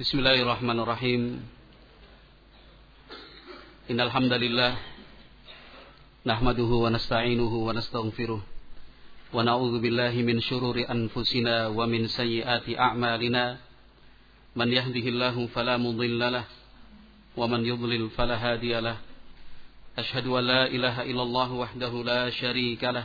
[0.00, 1.44] Bismillahirrahmanirrahim.
[3.92, 4.80] Innal hamdalillah
[6.24, 9.44] nahmaduhu wa nasta'inuhu wa nastaghfiruh wa
[9.76, 13.60] billahi min shururi anfusina wa min sayyiati a'malina.
[14.56, 16.48] Man yahdihillahu fala mudilla lahu
[17.36, 19.04] wa man yudlil fala.
[20.00, 23.04] Ashhadu an la ilaha illallah wahdahu la syarika lahu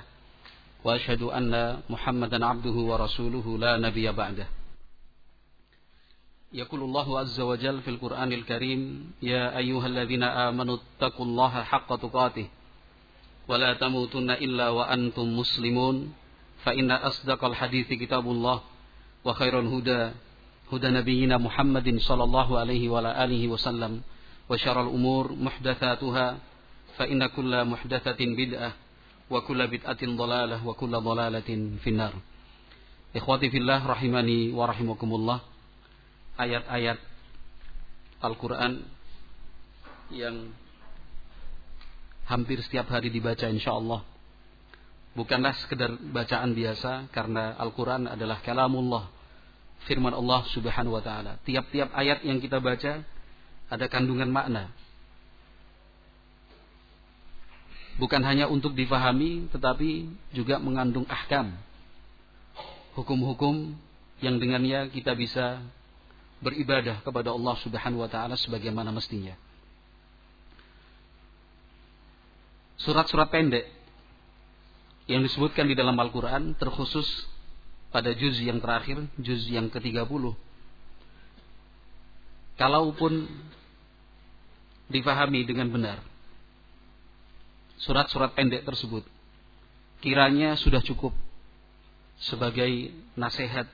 [0.79, 0.95] wa
[1.35, 4.54] anna Muhammadan 'abduhu wa rasuluhu la nabiyya ba'dahu.
[6.53, 12.47] يقول الله عز وجل في القرآن الكريم يا أيها الذين آمنوا اتقوا الله حق تقاته
[13.47, 16.13] ولا تموتن إلا وأنتم مسلمون
[16.63, 18.61] فإن أصدق الحديث كتاب الله
[19.25, 20.11] وخير الهدى
[20.71, 24.01] هدى نبينا محمد صلى الله عليه وعلى آله وسلم
[24.49, 26.37] وشر الأمور محدثاتها
[26.97, 28.71] فإن كل محدثة بدعة
[29.29, 31.49] وكل بدعة ضلالة وكل ضلالة
[31.81, 32.13] في النار.
[33.15, 35.39] إخوتي في الله رحمني ورحمكم الله.
[36.35, 36.99] Ayat-ayat
[38.23, 38.83] Al-Quran
[40.13, 40.51] yang
[42.25, 44.01] hampir setiap hari dibaca insya Allah
[45.15, 49.07] bukanlah sekedar bacaan biasa karena Al-Quran adalah kalamullah
[49.87, 51.39] firman Allah subhanahu wa ta'ala.
[51.47, 53.01] Tiap-tiap ayat yang kita baca
[53.71, 54.69] ada kandungan makna.
[57.95, 61.55] Bukan hanya untuk difahami tetapi juga mengandung ahkam.
[62.99, 63.71] Hukum-hukum
[64.19, 65.63] yang dengannya kita bisa
[66.43, 69.35] beribadah kepada Allah Subhanahu wa taala sebagaimana mestinya.
[72.81, 73.65] Surat-surat pendek
[75.07, 77.07] yang disebutkan di dalam Al-Qur'an terkhusus
[77.93, 80.35] pada juz yang terakhir, juz yang ke-30.
[82.59, 83.27] Kalaupun
[84.89, 85.97] difahami dengan benar
[87.81, 89.03] surat-surat pendek tersebut
[89.99, 91.11] kiranya sudah cukup
[92.21, 93.67] sebagai nasihat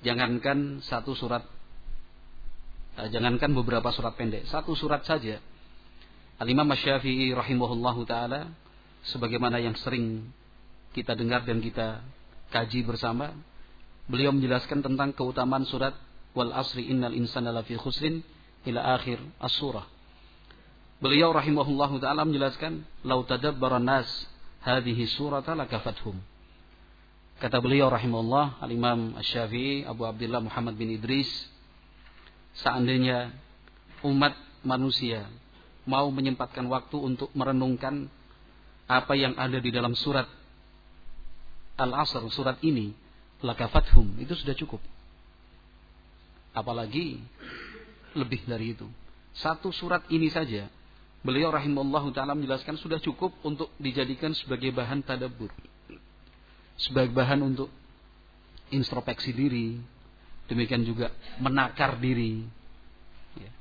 [0.00, 1.44] Jangankan satu surat
[2.96, 5.40] eh, Jangankan beberapa surat pendek Satu surat saja.
[6.40, 8.48] Al-Imam Syafi'i rahimahullahu ta'ala
[9.12, 10.28] Sebagaimana yang sering
[10.90, 12.00] kita dengar dan kita
[12.48, 13.36] kaji bersama
[14.08, 15.92] Beliau menjelaskan tentang keutamaan surat
[16.32, 18.24] Wal asri innal insana lafi khusrin
[18.64, 19.84] Ila akhir as-surah.
[21.00, 24.08] Beliau rahimahullahu ta'ala menjelaskan Lau tadabbara nas
[24.64, 26.20] Hadihi surata lakafathum
[27.40, 31.24] Kata beliau rahimahullah Al-Imam Asy-Syafi'i Abu Abdullah Muhammad bin Idris
[32.52, 33.32] seandainya
[34.04, 35.24] umat manusia
[35.88, 38.12] mau menyempatkan waktu untuk merenungkan
[38.84, 40.28] apa yang ada di dalam surat
[41.80, 42.92] Al-Asr surat ini
[43.40, 44.84] lakafathum itu sudah cukup.
[46.52, 47.24] Apalagi
[48.20, 48.84] lebih dari itu.
[49.32, 50.68] Satu surat ini saja
[51.24, 55.48] beliau rahimahullah taala menjelaskan sudah cukup untuk dijadikan sebagai bahan tadabbur
[56.80, 57.68] sebagai bahan untuk
[58.72, 59.76] introspeksi diri,
[60.48, 62.46] demikian juga menakar diri.
[63.36, 63.52] Ya.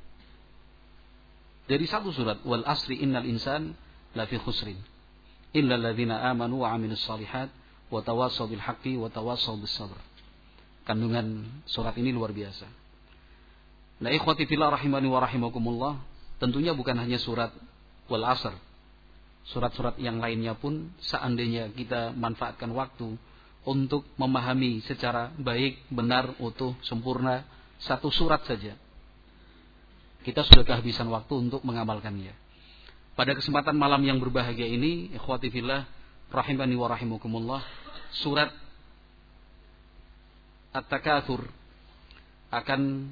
[1.68, 3.76] Dari satu surat wal asri innal insan
[4.16, 4.80] lafi khusrin
[5.52, 7.50] illa alladzina amanu wa amilus salihat
[7.90, 9.98] wa tawassaw bil haqqi wa tawassaw bis sabr.
[10.88, 12.66] Kandungan surat ini luar biasa.
[14.00, 16.00] Nah, ikhwati fillah rahimani wa rahimakumullah,
[16.40, 17.52] tentunya bukan hanya surat
[18.08, 18.56] wal asr
[19.48, 23.16] surat-surat yang lainnya pun seandainya kita manfaatkan waktu
[23.68, 27.44] untuk memahami secara baik, benar, utuh, sempurna
[27.80, 28.76] satu surat saja.
[30.24, 32.36] Kita sudah kehabisan waktu untuk mengamalkannya.
[33.16, 35.88] Pada kesempatan malam yang berbahagia ini, ikhwati fillah,
[36.32, 37.64] rahimani wa rahimukumullah,
[38.24, 38.52] surat
[40.70, 41.50] At-Takatsur
[42.54, 43.10] akan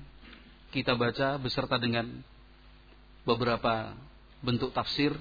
[0.69, 2.21] kita baca beserta dengan
[3.25, 3.97] beberapa
[4.45, 5.17] bentuk tafsir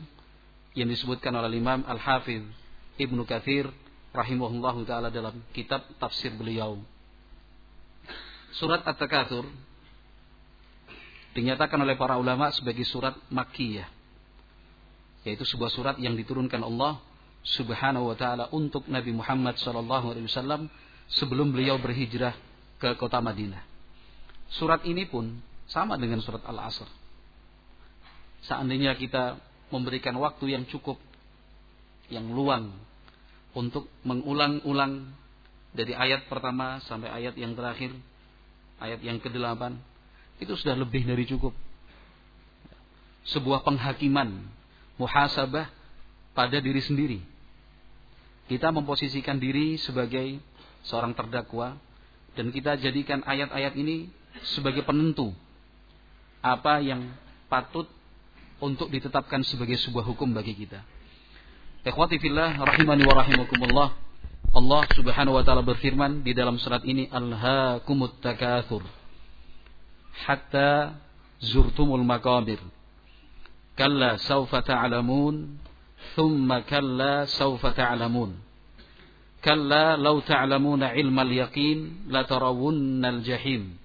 [0.77, 2.45] yang disebutkan oleh Imam Al-Hafidh
[3.01, 3.73] Ibnu Kathir
[4.13, 6.81] rahimahullahu taala dalam kitab tafsir beliau.
[8.57, 9.45] Surat At-Takatsur
[11.37, 13.89] dinyatakan oleh para ulama sebagai surat Makkiyah.
[15.29, 17.01] Yaitu sebuah surat yang diturunkan Allah
[17.45, 20.73] Subhanahu wa taala untuk Nabi Muhammad sallallahu alaihi wasallam
[21.13, 22.33] sebelum beliau berhijrah
[22.81, 23.61] ke kota Madinah.
[24.57, 26.89] Surat ini pun sama dengan surat Al-Asr.
[28.47, 29.39] Seandainya kita
[29.71, 30.99] memberikan waktu yang cukup,
[32.13, 32.71] yang luang
[33.57, 35.11] untuk mengulang-ulang
[35.75, 37.93] dari ayat pertama sampai ayat yang terakhir,
[38.79, 39.63] ayat yang ke-8,
[40.41, 41.53] itu sudah lebih dari cukup.
[43.27, 44.45] Sebuah penghakiman,
[45.01, 45.67] muhasabah
[46.37, 47.19] pada diri sendiri.
[48.47, 50.39] Kita memposisikan diri sebagai
[50.87, 51.75] seorang terdakwa
[52.39, 54.07] dan kita jadikan ayat-ayat ini
[54.55, 55.35] sebagai penentu
[56.45, 57.11] apa yang
[57.51, 57.89] patut
[58.61, 60.81] untuk ditetapkan sebagai sebuah hukum bagi kita.
[61.87, 63.89] Ikhwati fillah rahimani wa rahimakumullah.
[64.57, 68.83] Allah Subhanahu wa taala berfirman di dalam surat ini Alhaakumut takatsur.
[70.25, 70.97] hatta
[71.45, 72.57] zurtumul maqabir.
[73.77, 75.61] Kalla sawfa ta'lamun,
[76.17, 78.41] thumma kalla sawfa ta'lamun.
[79.45, 83.77] Kalla law ta'lamuna ilmal yaqin latarawunnal jahim.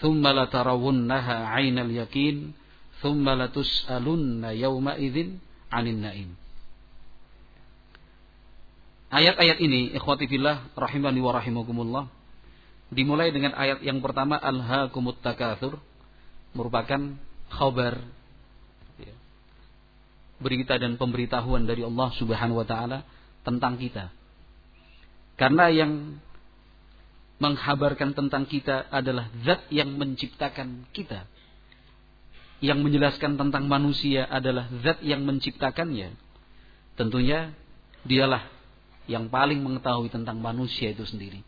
[0.00, 2.56] Thumma latarawunnaha 'ainal yaqin,
[3.00, 5.38] thumma latus'alunna yawma idzin
[5.70, 6.30] 'anil na'im.
[9.08, 12.04] Ayat-ayat ini, ikhwati fillah rahimani wa rahimakumullah,
[12.92, 15.80] dimulai dengan ayat yang pertama alhaakumut takatsur
[16.52, 17.16] merupakan
[17.48, 18.04] khabar
[19.00, 19.14] ya,
[20.40, 23.04] berita dan pemberitahuan dari Allah Subhanahu wa taala
[23.48, 24.12] tentang kita.
[25.40, 26.20] Karena yang
[27.38, 31.24] menghabarkan tentang kita adalah zat yang menciptakan kita.
[32.58, 36.10] Yang menjelaskan tentang manusia adalah zat yang menciptakannya.
[36.98, 37.54] Tentunya
[38.02, 38.50] dialah
[39.06, 41.40] yang paling mengetahui tentang manusia itu sendiri.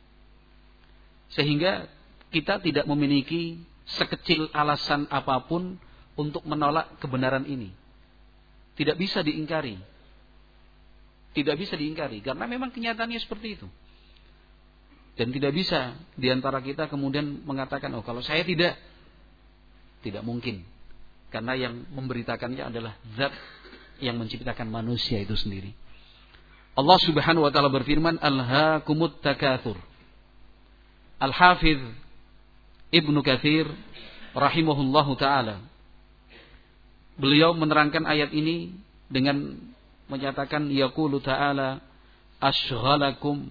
[1.35, 1.91] Sehingga
[2.31, 3.59] kita tidak memiliki
[3.91, 5.77] sekecil alasan apa pun
[6.15, 7.75] untuk menolak kebenaran ini.
[8.79, 9.77] Tidak bisa diingkari.
[11.31, 13.69] Tidak bisa diingkari karena memang kenyataannya seperti itu.
[15.15, 18.79] Dan tidak bisa di antara kita kemudian mengatakan, oh kalau saya tidak,
[20.01, 20.65] tidak mungkin.
[21.31, 23.33] Karena yang memberitakannya adalah zat
[24.03, 25.73] yang menciptakan manusia itu sendiri.
[26.75, 29.79] Allah Subhanahu wa taala berfirman, "Alhaakumut takatsur."
[31.21, 31.83] Al-Hafidz
[32.91, 33.69] Ibnu Katsir
[34.35, 35.63] rahimahullahu taala
[37.21, 38.73] beliau menerangkan ayat ini
[39.13, 39.61] dengan
[40.09, 41.85] menyatakan yaqulu ta'ala
[42.41, 43.47] ashghalakum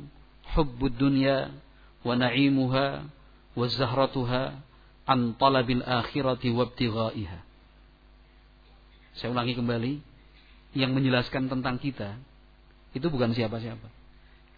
[0.57, 1.53] hubbud dunya
[2.01, 3.05] wa na'imuha
[3.53, 4.57] wa zahratuha
[5.05, 7.39] an talabil akhirati wa ibtighaiha.
[9.19, 9.99] Saya ulangi kembali
[10.79, 12.15] yang menjelaskan tentang kita
[12.95, 13.87] itu bukan siapa-siapa.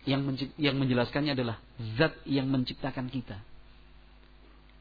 [0.06, 1.62] Yang, yang menjelaskannya adalah
[1.98, 3.38] zat yang menciptakan kita.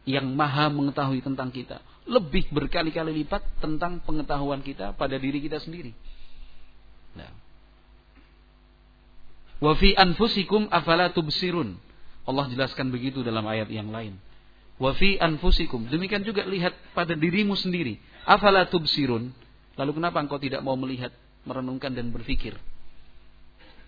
[0.09, 1.81] Yang maha mengetahui tentang kita.
[2.09, 5.93] Lebih berkali-kali lipat tentang pengetahuan kita pada diri kita sendiri.
[7.17, 7.33] Nah.
[9.61, 11.77] Wa fi anfusikum afala tubsirun.
[12.25, 14.17] Allah jelaskan begitu dalam ayat yang lain.
[14.81, 15.93] Wa fi anfusikum.
[15.93, 18.01] Demikian juga lihat pada dirimu sendiri.
[18.25, 19.37] Afala tubsirun.
[19.81, 21.09] Lalu kenapa engkau tidak mau melihat,
[21.49, 22.53] merenungkan dan berpikir?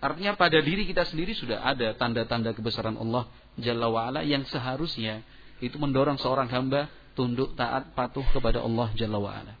[0.01, 3.29] Artinya pada diri kita sendiri sudah ada tanda-tanda kebesaran Allah
[3.61, 5.21] Jalla wa'ala yang seharusnya
[5.61, 9.53] itu mendorong seorang hamba tunduk taat patuh kepada Allah Jalla wa'ala.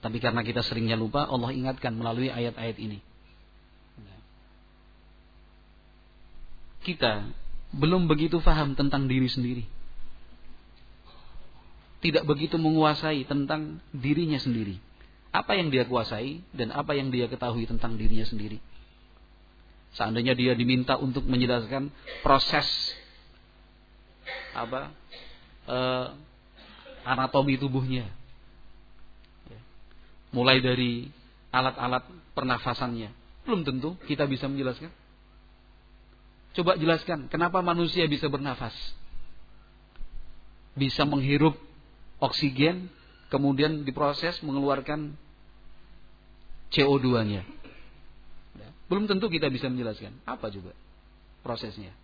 [0.00, 3.02] Tapi karena kita seringnya lupa, Allah ingatkan melalui ayat-ayat ini.
[6.80, 7.28] Kita
[7.74, 9.68] belum begitu faham tentang diri sendiri.
[12.00, 14.80] Tidak begitu menguasai tentang dirinya sendiri.
[15.30, 18.58] Apa yang dia kuasai dan apa yang dia ketahui tentang dirinya sendiri.
[19.94, 21.92] Seandainya dia diminta untuk menjelaskan
[22.22, 22.66] proses
[24.54, 24.90] apa
[25.66, 25.78] e,
[27.02, 28.06] anatomi tubuhnya,
[29.50, 29.60] ya.
[30.30, 31.10] mulai dari
[31.50, 33.10] alat-alat pernafasannya,
[33.46, 34.90] belum tentu kita bisa menjelaskan.
[36.54, 38.74] Coba jelaskan kenapa manusia bisa bernafas,
[40.74, 41.58] bisa menghirup
[42.20, 42.92] oksigen,
[43.32, 45.16] kemudian diproses mengeluarkan
[46.70, 47.42] CO2-nya.
[48.86, 50.18] Belum tentu kita bisa menjelaskan.
[50.26, 50.74] Apa juga
[51.46, 51.94] prosesnya?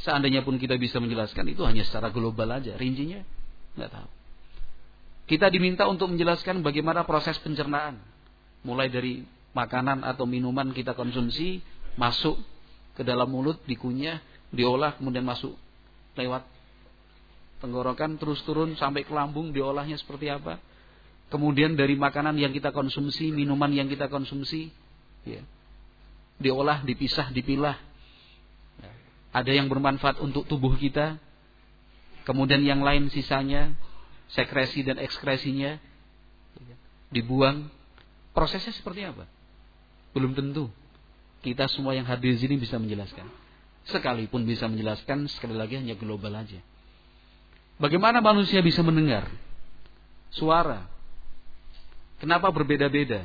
[0.00, 3.20] Seandainya pun kita bisa menjelaskan itu hanya secara global aja, rincinya
[3.76, 4.08] nggak tahu.
[5.28, 8.00] Kita diminta untuk menjelaskan bagaimana proses pencernaan,
[8.64, 11.60] mulai dari makanan atau minuman kita konsumsi
[12.00, 12.40] masuk
[12.96, 15.52] ke dalam mulut, dikunyah, diolah, kemudian masuk
[16.16, 16.48] lewat
[17.60, 20.58] tenggorokan terus turun sampai ke lambung, diolahnya seperti apa?
[21.30, 24.72] Kemudian dari makanan yang kita konsumsi, minuman yang kita konsumsi,
[25.22, 25.44] ya,
[26.42, 27.78] diolah, dipisah, dipilah.
[29.30, 31.22] Ada yang bermanfaat untuk tubuh kita,
[32.26, 33.70] kemudian yang lain sisanya,
[34.34, 35.78] sekresi dan ekskresinya
[37.14, 37.70] dibuang.
[38.34, 39.26] Prosesnya seperti apa?
[40.10, 40.66] Belum tentu.
[41.46, 43.26] Kita semua yang hadir di sini bisa menjelaskan.
[43.86, 46.58] Sekalipun bisa menjelaskan, sekali lagi hanya global aja.
[47.80, 49.24] Bagaimana manusia bisa mendengar
[50.36, 50.84] suara?
[52.20, 53.24] Kenapa berbeda-beda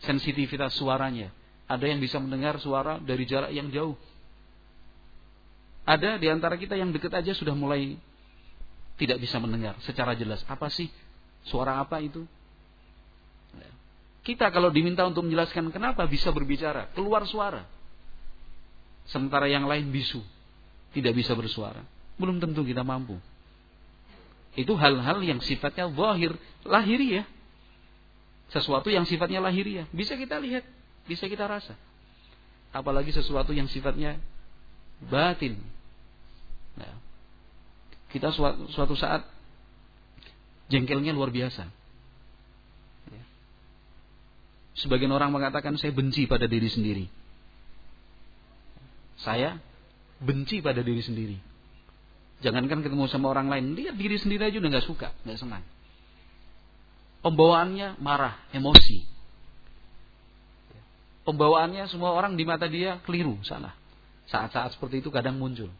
[0.00, 1.28] sensitivitas suaranya?
[1.68, 4.00] Ada yang bisa mendengar suara dari jarak yang jauh.
[5.84, 8.00] Ada di antara kita yang dekat aja sudah mulai
[8.96, 10.40] tidak bisa mendengar secara jelas.
[10.48, 10.88] Apa sih
[11.44, 12.24] suara apa itu?
[13.52, 13.68] Ya.
[14.24, 17.68] Kita kalau diminta untuk menjelaskan kenapa bisa berbicara, keluar suara.
[19.04, 20.24] Sementara yang lain bisu,
[20.96, 21.84] tidak bisa bersuara.
[22.16, 23.20] Belum tentu kita mampu.
[24.54, 27.26] Itu hal-hal yang sifatnya zahir, lahiriah.
[28.54, 29.90] Sesuatu yang sifatnya lahiriah.
[29.90, 30.62] Bisa kita lihat
[31.04, 31.76] bisa kita rasa.
[32.74, 34.18] Apalagi sesuatu yang sifatnya
[35.06, 35.60] batin.
[36.74, 36.94] Nah,
[38.10, 39.22] kita suatu, suatu saat
[40.72, 41.70] jengkelnya luar biasa.
[43.12, 43.24] Ya.
[44.80, 47.06] Sebagian orang mengatakan saya benci pada diri sendiri.
[49.22, 49.60] Saya
[50.18, 51.38] benci pada diri sendiri.
[52.42, 55.64] Jangankan ketemu sama orang lain, lihat diri sendiri aja udah nggak suka, nggak senang.
[57.24, 59.00] Pembawaannya marah, emosi.
[61.24, 63.72] Pembawaannya semua orang di mata dia keliru, salah.
[64.28, 65.72] Saat-saat seperti itu kadang muncul.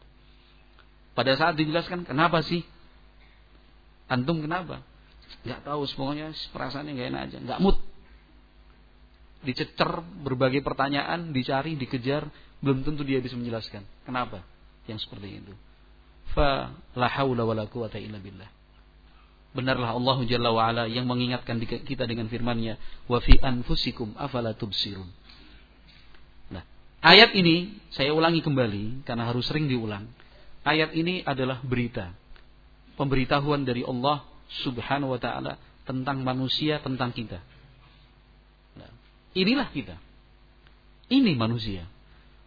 [1.13, 2.65] Pada saat dijelaskan, kenapa sih?
[4.09, 4.81] Antum kenapa?
[5.45, 7.37] Gak tahu, semuanya perasaannya gak enak aja.
[7.45, 7.77] Gak mood.
[9.45, 12.25] Dicecer berbagai pertanyaan, dicari, dikejar.
[12.65, 13.85] Belum tentu dia bisa menjelaskan.
[14.01, 14.41] Kenapa?
[14.89, 15.53] Yang seperti itu.
[16.33, 18.49] Fa la haula wa la quwata illa billah.
[19.55, 22.75] Benarlah Allah Jalla wa ala yang mengingatkan kita dengan firman-Nya,
[23.07, 25.07] "Wa fi anfusikum afala tubsirun."
[26.51, 26.63] Nah,
[26.99, 30.11] ayat ini saya ulangi kembali karena harus sering diulang.
[30.67, 32.11] Ayat ini adalah berita.
[32.99, 34.27] Pemberitahuan dari Allah
[34.65, 35.55] Subhanahu wa taala
[35.87, 37.39] tentang manusia, tentang kita.
[38.75, 38.91] Nah,
[39.37, 39.95] inilah kita.
[41.07, 41.87] Ini manusia.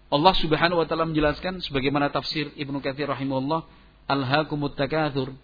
[0.08, 3.64] Allah Subhanahu wa taala menjelaskan sebagaimana tafsir Ibnu Katsir rahimahullah,
[4.08, 5.36] "Alhaakumut takatsur"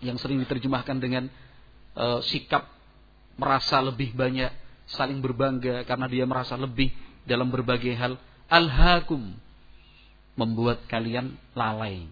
[0.00, 1.28] yang sering diterjemahkan dengan
[1.96, 2.64] uh, sikap
[3.36, 4.48] merasa lebih banyak,
[4.88, 6.88] saling berbangga karena dia merasa lebih
[7.28, 8.16] dalam berbagai hal.
[8.48, 9.34] Al-hakum
[10.36, 12.06] membuat kalian lalai.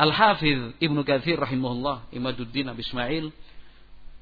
[0.00, 3.28] Al-Hafidh Ibnu Katsir rahimahullah, Imaduddin Abi Ismail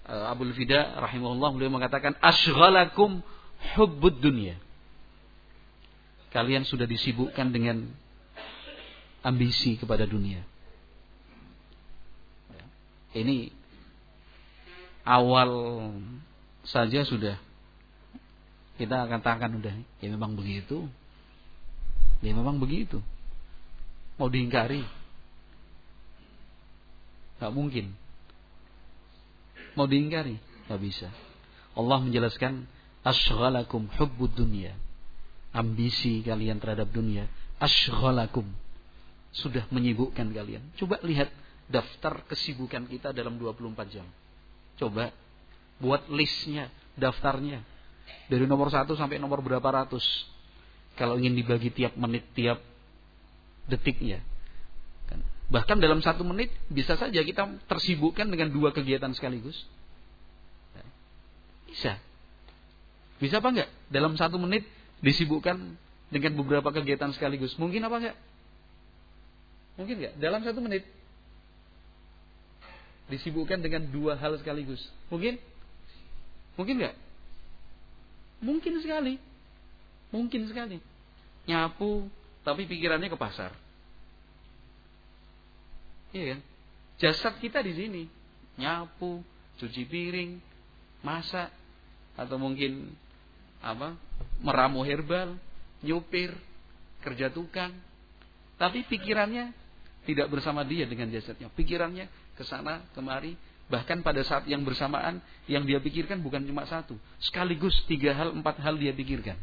[0.09, 3.23] uh, Abdul Fida rahimahullah beliau mengatakan asghalakum
[3.77, 4.59] hubbud dunya.
[6.29, 7.89] Kalian sudah disibukkan dengan
[9.25, 10.45] ambisi kepada dunia.
[13.17, 13.49] Ini
[15.09, 15.51] awal
[16.69, 17.41] saja sudah
[18.79, 20.87] kita katakan udah ya memang begitu.
[22.23, 23.03] Ya memang begitu.
[24.19, 24.83] Mau diingkari?
[27.39, 27.95] Gak mungkin.
[29.79, 30.39] Mau diingkari?
[30.67, 31.09] Gak bisa.
[31.79, 32.67] Allah menjelaskan
[33.07, 34.75] asghalakum hubbud dunya.
[35.53, 37.25] Ambisi kalian terhadap dunia
[37.59, 38.47] asghalakum
[39.35, 40.63] sudah menyibukkan kalian.
[40.79, 41.29] Coba lihat
[41.69, 44.07] daftar kesibukan kita dalam 24 jam.
[44.81, 45.13] Coba
[45.79, 47.63] buat listnya, daftarnya.
[48.31, 50.03] Dari nomor satu sampai nomor berapa ratus.
[50.97, 52.59] Kalau ingin dibagi tiap menit, tiap
[53.69, 54.25] detiknya.
[55.07, 55.21] Kan.
[55.53, 59.55] Bahkan dalam satu menit bisa saja kita tersibukkan dengan dua kegiatan sekaligus.
[61.69, 62.01] Bisa.
[63.21, 63.71] Bisa apa enggak?
[63.93, 64.65] Dalam satu menit
[65.05, 65.77] disibukkan
[66.09, 67.55] dengan beberapa kegiatan sekaligus.
[67.61, 68.17] Mungkin apa enggak?
[69.79, 70.15] Mungkin enggak?
[70.19, 70.85] Dalam satu menit
[73.09, 74.81] disibukkan dengan dua hal sekaligus.
[75.09, 75.41] Mungkin?
[76.61, 76.97] Mungkin nggak?
[78.45, 79.17] Mungkin sekali.
[80.13, 80.79] Mungkin sekali.
[81.49, 82.07] Nyapu,
[82.45, 83.57] tapi pikirannya ke pasar.
[86.13, 86.41] Iya kan?
[87.01, 88.03] Jasad kita di sini.
[88.61, 89.25] Nyapu,
[89.57, 90.41] cuci piring,
[91.01, 91.49] masak,
[92.19, 92.93] atau mungkin
[93.63, 93.99] apa?
[94.43, 95.35] Meramu herbal,
[95.83, 96.35] nyupir,
[97.03, 97.75] kerja tukang.
[98.59, 99.55] Tapi pikirannya
[100.07, 101.51] tidak bersama dia dengan jasadnya.
[101.55, 103.39] Pikirannya ke sana kemari.
[103.69, 106.97] Bahkan pada saat yang bersamaan yang dia pikirkan bukan cuma satu.
[107.21, 109.37] Sekaligus tiga hal empat hal dia pikirkan.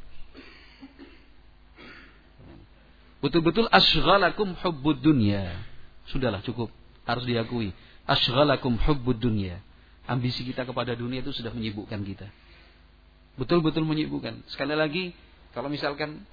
[3.22, 5.54] Betul-betul asghalakum hubbud dunya.
[6.10, 6.74] Sudahlah cukup.
[7.06, 7.70] Harus diakui.
[8.10, 9.62] Asghalakum hubbud dunya.
[10.10, 12.28] Ambisi kita kepada dunia itu sudah menyibukkan kita
[13.36, 14.48] betul-betul menyibukkan.
[14.52, 15.12] Sekali lagi
[15.52, 16.24] kalau misalkan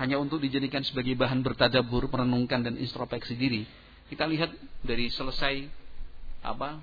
[0.00, 3.62] hanya untuk dijadikan sebagai bahan bertadabur merenungkan dan introspeksi diri
[4.12, 4.52] kita lihat
[4.84, 5.72] dari selesai
[6.44, 6.76] apa?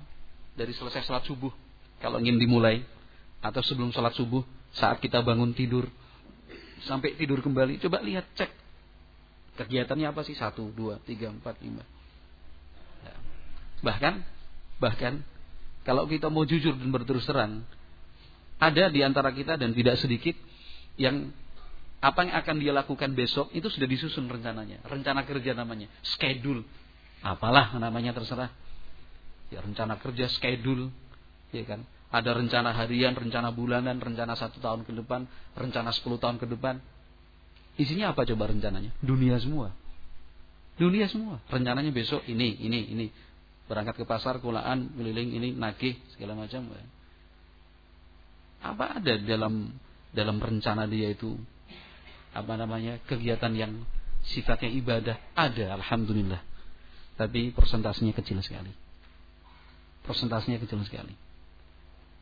[0.58, 1.54] Dari selesai sholat subuh
[2.02, 2.82] kalau ingin dimulai
[3.38, 4.42] atau sebelum sholat subuh
[4.74, 5.86] saat kita bangun tidur
[6.82, 8.50] sampai tidur kembali coba lihat cek.
[9.62, 10.34] Kegiatannya apa sih?
[10.34, 11.86] Satu dua tiga empat lima.
[13.06, 13.14] Ya.
[13.86, 14.26] bahkan
[14.82, 15.22] bahkan
[15.86, 17.62] kalau kita mau jujur dan berterus terang
[18.60, 20.36] ada di antara kita dan tidak sedikit
[21.00, 21.32] yang
[22.00, 24.84] apa yang akan dia lakukan besok itu sudah disusun rencananya.
[24.84, 25.88] Rencana kerja namanya.
[26.04, 26.64] Schedule.
[27.24, 28.52] Apalah namanya terserah.
[29.48, 30.92] Ya rencana kerja schedule.
[31.52, 31.88] Ya kan?
[32.12, 35.24] Ada rencana harian rencana bulanan rencana satu tahun ke depan
[35.56, 36.80] rencana sepuluh tahun ke depan.
[37.80, 38.92] Isinya apa coba rencananya?
[39.00, 39.72] Dunia semua.
[40.76, 41.40] Dunia semua.
[41.48, 43.06] Rencananya besok ini ini ini.
[43.68, 46.99] Berangkat ke pasar kulaan keliling ini nagih segala macam ya.
[48.60, 49.72] Apa ada dalam
[50.12, 51.36] dalam rencana dia itu
[52.36, 53.72] apa namanya kegiatan yang
[54.24, 56.42] sifatnya ibadah ada alhamdulillah
[57.16, 58.70] tapi persentasenya kecil sekali
[60.04, 61.12] Persentasenya kecil sekali.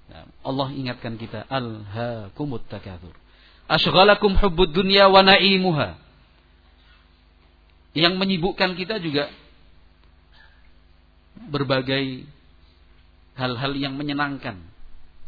[0.08, 3.14] Nah, Allah ingatkan kita alhaakumut takatsur.
[3.68, 6.00] Ashghalakum hubbud dunya wa na'imuha.
[7.92, 9.30] Yang menyibukkan kita juga
[11.48, 12.26] berbagai
[13.38, 14.58] hal-hal yang menyenangkan,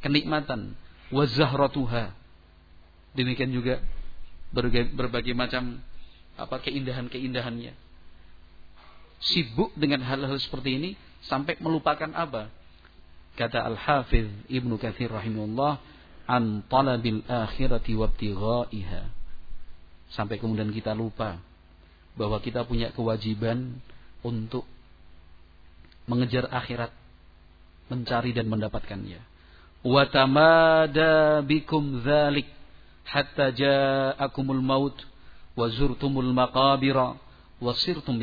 [0.02, 0.74] kenikmatan,
[1.10, 2.14] wazahratuha.
[3.14, 3.82] Demikian juga
[4.54, 5.82] berbagai, berbagai macam
[6.38, 7.74] apa keindahan-keindahannya.
[9.20, 10.90] Sibuk dengan hal-hal seperti ini
[11.28, 12.48] sampai melupakan apa?
[13.36, 15.76] Kata Al-Hafiz Ibnu Katsir rahimahullah,
[16.24, 19.02] an talabil akhirati wabtighaiha.
[20.10, 21.38] Sampai kemudian kita lupa
[22.18, 23.78] bahwa kita punya kewajiban
[24.26, 24.66] untuk
[26.10, 26.90] mengejar akhirat,
[27.86, 29.29] mencari dan mendapatkannya.
[29.82, 32.44] Tamada bikum dzalik
[33.08, 34.96] hatta ja'akumul maut
[35.56, 37.16] wa zurtumul maqabira
[37.60, 38.20] wa sirtum.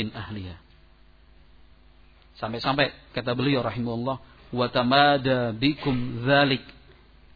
[2.37, 4.17] Sampai-sampai kata beliau rahimahullah
[4.53, 6.61] wa tamada bikum dzalik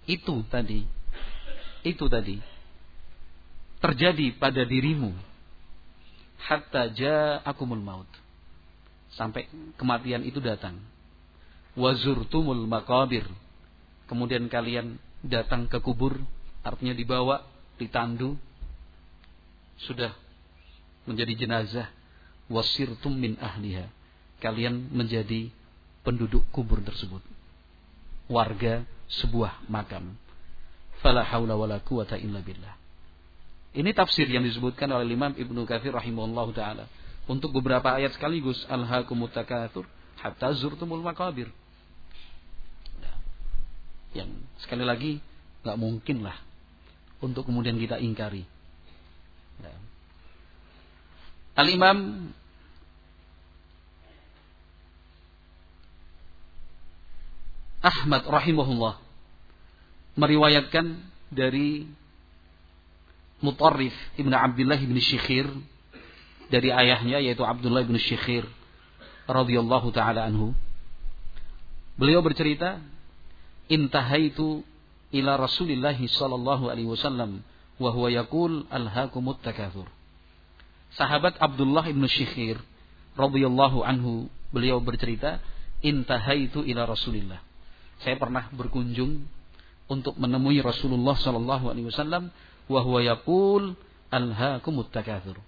[0.06, 0.86] itu tadi
[1.82, 2.38] itu tadi
[3.82, 5.10] terjadi pada dirimu
[6.46, 8.10] hatta ja'akumul maut.
[9.18, 10.78] Sampai kematian itu datang.
[11.74, 13.26] Wazurtumul makabir
[14.12, 16.20] kemudian kalian datang ke kubur
[16.68, 17.48] artinya dibawa
[17.80, 18.36] ditandu
[19.88, 20.14] sudah
[21.10, 21.88] menjadi jenazah.
[22.52, 23.88] Wasirtum min ahliha.
[24.44, 25.48] Kalian menjadi
[26.04, 27.24] penduduk kubur tersebut.
[28.28, 30.20] Warga sebuah makam.
[31.00, 32.76] Fala haula wala quwata illa billah.
[33.72, 36.86] Ini tafsir yang disebutkan oleh Imam Ibnu Katsir rahimahullah taala.
[37.32, 39.88] Untuk beberapa ayat sekaligus alhaakumut takatsur
[40.20, 41.48] hatta zurtumul maqabir.
[44.12, 45.12] Yang sekali lagi
[45.62, 46.36] nggak mungkin lah
[47.22, 48.44] untuk kemudian kita ingkari.
[49.62, 49.78] Nah.
[51.56, 51.98] Al Imam
[57.82, 59.02] Ahmad rahimahullah
[60.18, 61.02] meriwayatkan
[61.34, 61.90] dari
[63.42, 65.50] Mutarrif ibnu Abdullah ibnu Syikhir
[66.54, 68.46] dari ayahnya yaitu Abdullah ibnu Syikhir
[69.26, 70.54] radhiyallahu taala anhu.
[71.98, 72.78] Beliau bercerita,
[73.68, 74.64] "Intahaitu
[75.12, 77.46] ila Rasulillah sallallahu alaihi wasallam
[77.78, 79.86] wa huwa yaqul alhaakumut takatsur."
[80.96, 82.60] Sahabat Abdullah ibnu Syikhir
[83.16, 85.40] radhiyallahu anhu beliau bercerita,
[85.84, 87.40] "Intahaitu ila Rasulillah."
[88.02, 89.24] Saya pernah berkunjung
[89.92, 92.32] untuk menemui Rasulullah sallallahu alaihi wasallam
[92.72, 93.76] wa huwa yaqul
[94.12, 95.40] alhaakumut takatsur.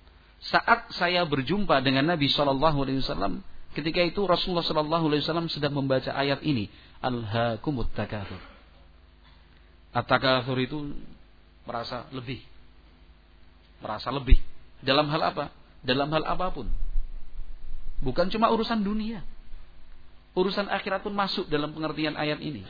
[0.43, 3.39] Saat saya berjumpa dengan Nabi sallallahu alaihi wasallam,
[3.73, 6.69] ketika itu Rasulullah sallallahu alaihi wasallam sedang membaca ayat ini,
[7.03, 8.39] alhaakumut takatsur.
[9.93, 10.93] At-takatsur itu
[11.67, 12.41] merasa lebih.
[13.83, 14.39] Merasa lebih.
[14.81, 15.45] Dalam hal apa?
[15.85, 16.65] Dalam hal apa pun.
[18.01, 19.21] Bukan cuma urusan dunia.
[20.33, 22.65] Urusan akhirat pun masuk dalam pengertian ayat ini.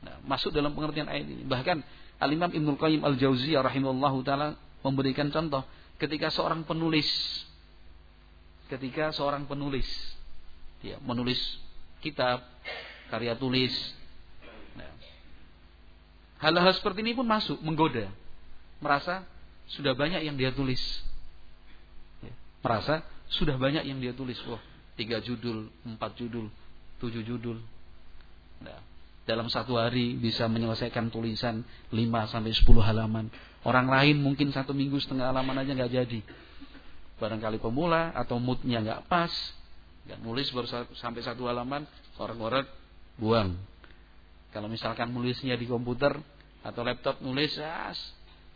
[0.00, 1.42] Nah, masuk dalam pengertian ayat ini.
[1.44, 1.82] Bahkan
[2.22, 5.66] Al-Imam Ibnu Qayyim Al-Jauziyah rahimahullahu taala memberikan contoh
[6.00, 7.08] ketika seorang penulis
[8.70, 9.86] ketika seorang penulis
[10.80, 11.38] ya, menulis
[12.00, 12.46] kitab,
[13.10, 13.74] karya tulis.
[14.78, 14.90] Nah,
[16.40, 18.06] hal-hal seperti ini pun masuk menggoda.
[18.80, 19.26] Merasa
[19.68, 20.80] sudah banyak yang dia tulis.
[22.22, 24.38] Ya, merasa sudah banyak yang dia tulis.
[24.48, 24.62] Wah,
[24.94, 26.48] tiga judul, empat judul,
[27.02, 27.58] tujuh judul.
[28.62, 28.80] Nah,
[29.28, 33.28] dalam satu hari bisa menyelesaikan tulisan 5 sampai 10 halaman.
[33.60, 36.20] Orang lain mungkin satu minggu setengah halaman aja nggak jadi.
[37.20, 39.30] Barangkali pemula atau moodnya nggak pas,
[40.08, 41.84] nggak nulis baru sampai satu halaman,
[42.16, 42.64] orang-orang
[43.20, 43.60] buang.
[44.50, 46.16] Kalau misalkan nulisnya di komputer
[46.64, 48.00] atau laptop nulis, as,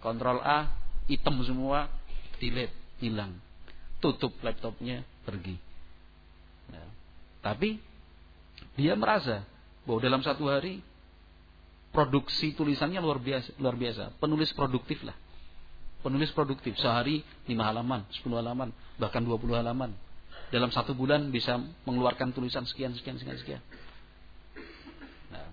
[0.01, 0.73] kontrol A,
[1.07, 1.87] hitam semua,
[2.41, 3.37] delete, hilang.
[4.01, 5.57] Tutup laptopnya, pergi.
[6.73, 6.89] Nah,
[7.45, 7.79] tapi
[8.75, 9.47] dia merasa
[9.85, 10.83] bahwa dalam satu hari
[11.95, 14.19] produksi tulisannya luar biasa, luar biasa.
[14.19, 15.15] Penulis produktif lah.
[16.05, 18.69] Penulis produktif sehari lima halaman, 10 halaman,
[19.01, 19.97] bahkan 20 halaman.
[20.53, 21.57] Dalam satu bulan bisa
[21.89, 23.63] mengeluarkan tulisan sekian sekian sekian sekian.
[25.33, 25.49] Nah,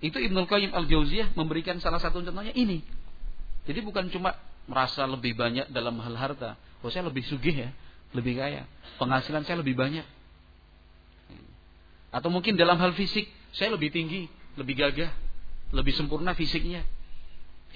[0.00, 2.80] itu Ibnu Qayyim Al-Jauziyah memberikan salah satu contohnya ini.
[3.68, 4.32] Jadi bukan cuma
[4.64, 6.56] merasa lebih banyak dalam hal harta.
[6.80, 7.70] Oh saya lebih sugih ya,
[8.16, 8.64] lebih kaya.
[8.96, 10.08] Penghasilan saya lebih banyak.
[12.08, 14.24] Atau mungkin dalam hal fisik, saya lebih tinggi,
[14.56, 15.12] lebih gagah,
[15.76, 16.80] lebih sempurna fisiknya.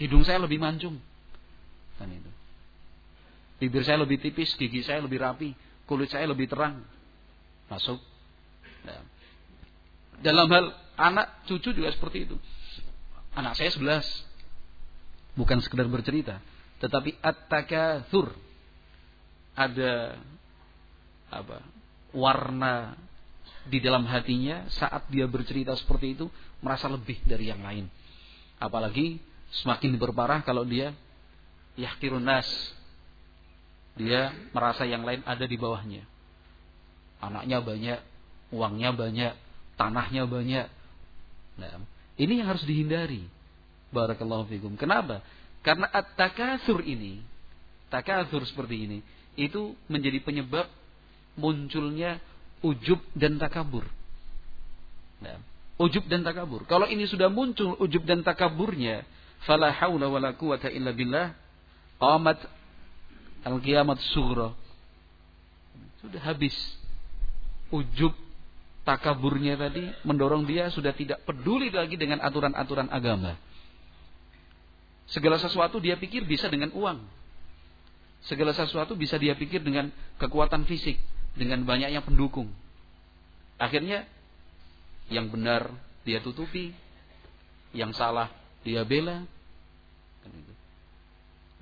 [0.00, 0.96] Hidung saya lebih mancung.
[2.02, 2.30] Kan itu.
[3.62, 5.54] Bibir saya lebih tipis, gigi saya lebih rapi,
[5.86, 6.82] kulit saya lebih terang.
[7.70, 8.02] Masuk.
[8.82, 9.06] Nah.
[10.18, 12.36] Dalam hal anak, cucu juga seperti itu.
[13.38, 14.02] Anak saya sebelas.
[15.38, 16.42] Bukan sekedar bercerita.
[16.82, 18.34] Tetapi at-takathur.
[19.54, 20.18] Ada
[21.32, 21.60] apa
[22.16, 22.96] warna
[23.68, 26.26] di dalam hatinya saat dia bercerita seperti itu
[26.64, 27.86] merasa lebih dari yang lain.
[28.58, 29.20] Apalagi
[29.62, 30.96] semakin berparah kalau dia
[31.78, 32.48] yahkirun nas.
[33.96, 36.04] Dia merasa yang lain ada di bawahnya.
[37.20, 38.00] Anaknya banyak,
[38.52, 39.32] Uangnya banyak,
[39.80, 40.68] tanahnya banyak.
[41.56, 41.80] Nah,
[42.20, 43.24] ini yang harus dihindari.
[43.88, 44.76] Barakallahu fikum.
[44.76, 45.24] Kenapa?
[45.64, 47.24] Karena at-takatsur ini,
[47.88, 48.98] takatsur seperti ini,
[49.40, 50.68] itu menjadi penyebab
[51.40, 52.20] munculnya
[52.60, 53.88] ujub dan takabur.
[55.24, 55.40] Nah,
[55.80, 56.68] ujub dan takabur.
[56.68, 59.08] Kalau ini sudah muncul ujub dan takaburnya,
[59.48, 61.32] fala haula wala quwata illa billah,
[62.02, 62.42] qamat
[63.46, 64.50] al-qiyamat sughra.
[66.02, 66.54] Sudah habis.
[67.70, 68.12] Ujub
[68.82, 73.38] takaburnya tadi mendorong dia sudah tidak peduli lagi dengan aturan-aturan agama.
[75.08, 77.00] Segala sesuatu dia pikir bisa dengan uang.
[78.26, 80.98] Segala sesuatu bisa dia pikir dengan kekuatan fisik,
[81.34, 82.50] dengan banyaknya pendukung.
[83.58, 84.06] Akhirnya
[85.10, 85.70] yang benar
[86.06, 86.74] dia tutupi,
[87.74, 88.30] yang salah
[88.62, 89.26] dia bela.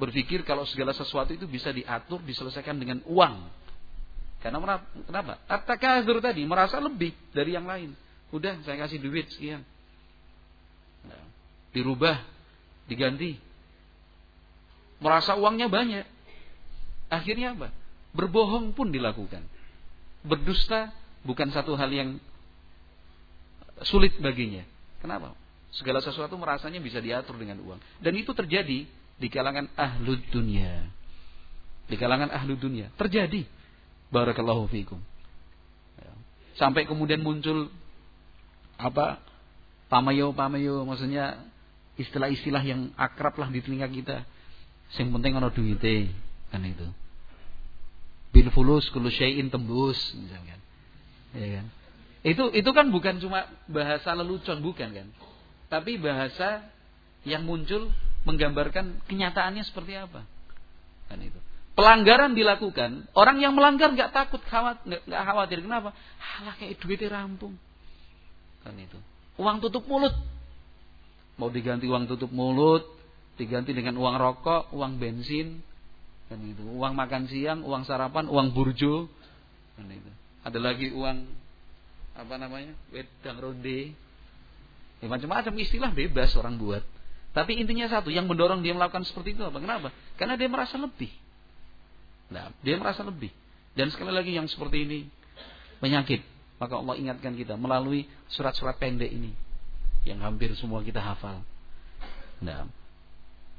[0.00, 3.36] Berpikir kalau segala sesuatu itu bisa diatur, diselesaikan dengan uang.
[4.40, 5.36] Karena kenapa?
[5.44, 7.92] At-takazur tadi merasa lebih dari yang lain.
[8.32, 9.60] Udah saya kasih duit sekian.
[11.04, 11.20] Nah,
[11.76, 12.16] dirubah,
[12.88, 13.36] diganti.
[15.04, 16.08] Merasa uangnya banyak.
[17.12, 17.68] Akhirnya apa?
[18.16, 19.44] Berbohong pun dilakukan.
[20.24, 22.16] Berdusta bukan satu hal yang
[23.84, 24.64] sulit baginya.
[25.04, 25.36] Kenapa?
[25.76, 27.80] Segala sesuatu merasanya bisa diatur dengan uang.
[28.00, 28.88] Dan itu terjadi
[29.20, 30.88] di kalangan ahlu dunia.
[31.86, 32.88] Di kalangan ahlu dunia.
[32.96, 33.44] Terjadi
[34.10, 34.98] Barakallahu fiikum.
[36.02, 36.12] Ya.
[36.58, 37.70] Sampai kemudian muncul
[38.74, 39.22] apa?
[39.86, 41.38] Pamayo-pamayo maksudnya
[41.98, 44.26] istilah-istilah yang akrab lah di telinga kita.
[44.98, 46.10] Yang penting ana duite
[46.50, 46.86] kan itu.
[48.34, 49.10] Bil fulus kullu
[49.50, 49.98] tembus.
[51.34, 51.66] Ya kan?
[52.26, 55.08] Itu itu kan bukan cuma bahasa lelucon bukan kan?
[55.70, 56.66] Tapi bahasa
[57.22, 57.94] yang muncul
[58.28, 60.24] menggambarkan kenyataannya seperti apa.
[61.08, 61.40] Kan itu
[61.80, 65.58] pelanggaran dilakukan, orang yang melanggar nggak takut, khawatir, nggak khawatir.
[65.64, 65.96] Kenapa?
[66.20, 67.56] Halah kayak duitnya rampung.
[68.60, 69.00] Kan itu.
[69.40, 70.12] Uang tutup mulut.
[71.40, 72.84] Mau diganti uang tutup mulut,
[73.40, 75.64] diganti dengan uang rokok, uang bensin,
[76.28, 76.60] kan itu.
[76.60, 79.08] Uang makan siang, uang sarapan, uang burjo,
[79.80, 80.10] kan itu.
[80.44, 81.24] Ada lagi uang
[82.12, 82.76] apa namanya?
[82.92, 83.96] Wedang ronde.
[85.00, 86.84] Ya, macam-macam istilah bebas orang buat.
[87.30, 89.62] Tapi intinya satu, yang mendorong dia melakukan seperti itu apa?
[89.62, 89.88] Kenapa?
[90.18, 91.10] Karena dia merasa lebih.
[92.30, 93.30] Nah, dia merasa lebih.
[93.74, 94.98] Dan sekali lagi yang seperti ini
[95.78, 96.22] penyakit.
[96.58, 99.32] Maka Allah ingatkan kita melalui surat-surat pendek ini
[100.04, 101.40] yang hampir semua kita hafal.
[102.40, 102.68] Nah,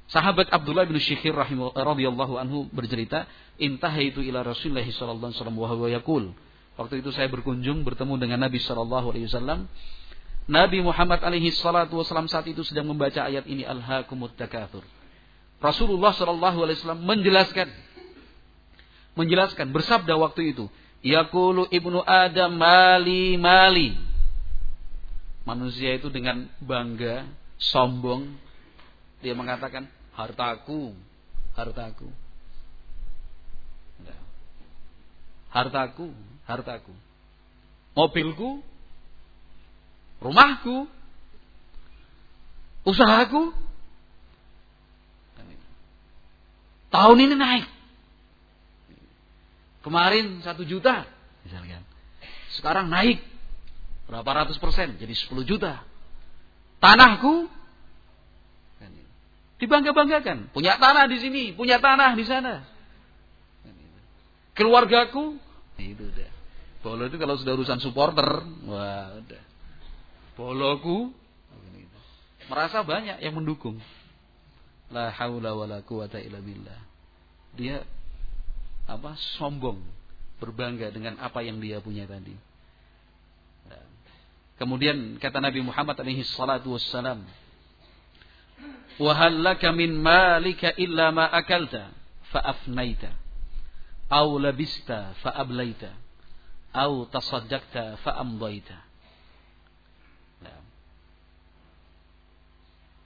[0.10, 3.26] sahabat Abdullah bin Syikhir radhiyallahu anhu bercerita,
[3.58, 6.26] "Intahaitu ila Rasulullah sallallahu alaihi wasallam wa huwa yaqul."
[6.78, 9.70] Waktu itu saya berkunjung bertemu dengan Nabi sallallahu alaihi wasallam.
[10.50, 14.82] Nabi Muhammad alaihi salatu wasallam saat itu sedang membaca ayat ini Al-Hakumut Takatsur.
[15.62, 17.70] Rasulullah sallallahu alaihi wasallam menjelaskan
[19.14, 20.66] menjelaskan bersabda waktu itu,
[21.06, 23.94] Yaqulu ibnu Adam mali mali.
[25.46, 27.26] Manusia itu dengan bangga,
[27.58, 28.30] sombong,
[29.22, 29.86] dia mengatakan
[30.18, 30.94] hartaku,
[31.54, 32.10] hartaku.
[35.52, 36.08] Hartaku,
[36.48, 36.94] hartaku.
[37.92, 38.64] Mobilku,
[40.22, 40.86] rumahku,
[42.86, 43.52] usahaku.
[46.92, 47.66] Tahun ini naik.
[49.82, 51.08] Kemarin satu juta,
[51.42, 51.82] misalkan.
[52.54, 53.24] Sekarang naik
[54.06, 55.82] berapa ratus persen, jadi 10 juta.
[56.84, 57.48] Tanahku
[58.78, 58.92] kan
[59.58, 60.52] dibangga-banggakan.
[60.52, 62.68] Punya tanah di sini, punya tanah di sana.
[64.52, 65.40] Keluargaku,
[65.80, 66.30] itu udah.
[66.84, 69.51] Bolo itu kalau sudah urusan supporter, wah udah.
[70.36, 71.12] Boloku,
[72.48, 73.80] merasa banyak yang mendukung.
[74.92, 76.80] La haula wala quwata illa billah.
[77.56, 77.84] Dia
[78.88, 79.80] apa sombong,
[80.40, 82.36] berbangga dengan apa yang dia punya tadi.
[84.62, 87.26] Kemudian kata Nabi Muhammad alaihi salatu wassalam,
[89.02, 91.90] "Wa hal laka min malika illa ma akalta
[92.30, 93.10] fa afnaita
[94.12, 95.90] aw labista fa ablaita
[96.78, 98.91] aw tasaddaqta fa amdaita."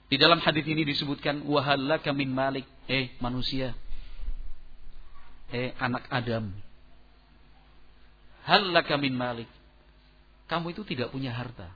[0.06, 3.74] Di dalam hadis ini disebutkan wahallaka min malik eh manusia
[5.50, 6.50] eh anak Adam.
[8.46, 8.70] Hal
[9.02, 9.50] min malik.
[10.46, 11.74] Kamu itu tidak punya harta.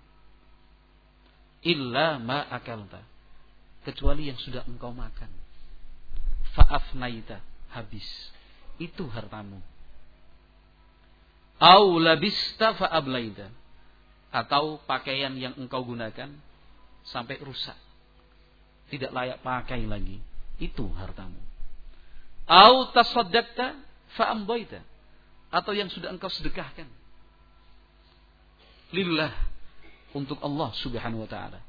[1.66, 3.02] Illa ma akalta.
[3.82, 5.26] Kecuali yang sudah engkau makan.
[6.54, 7.42] Fa'afnaita.
[7.74, 8.06] Habis.
[8.78, 9.58] Itu hartamu.
[11.58, 13.50] Au labista fa'ablaita.
[14.30, 16.30] Atau pakaian yang engkau gunakan
[17.02, 17.74] sampai rusak.
[18.90, 20.18] Tidak layak pakai lagi.
[20.58, 21.38] Itu hartamu.
[22.50, 23.78] Au tasaddaqta
[24.18, 24.82] fa'amdaita.
[25.54, 26.86] Atau yang sudah engkau sedekahkan.
[28.90, 29.30] lillah
[30.10, 31.62] untuk Allah Subhanahu wa taala.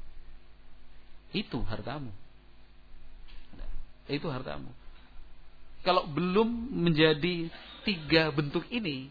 [1.30, 2.10] Itu hartamu.
[4.10, 4.68] Itu hartamu.
[5.86, 7.50] Kalau belum menjadi
[7.86, 9.10] tiga bentuk ini,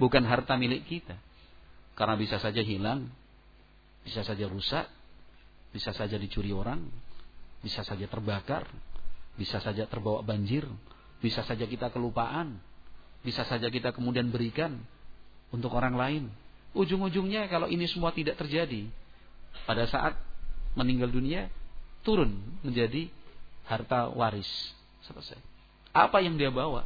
[0.00, 1.16] bukan harta milik kita.
[1.96, 3.08] Karena bisa saja hilang,
[4.06, 4.86] bisa saja rusak,
[5.74, 6.80] bisa saja dicuri orang,
[7.60, 8.64] bisa saja terbakar,
[9.36, 10.64] bisa saja terbawa banjir,
[11.22, 12.58] bisa saja kita kelupaan,
[13.22, 14.78] bisa saja kita kemudian berikan
[15.50, 16.24] untuk orang lain.
[16.76, 18.86] Ujung-ujungnya kalau ini semua tidak terjadi,
[19.66, 20.14] pada saat
[20.78, 21.50] meninggal dunia
[22.06, 23.10] turun menjadi
[23.66, 24.48] harta waris.
[25.04, 25.40] Selesai.
[25.92, 26.84] Apa yang dia bawa?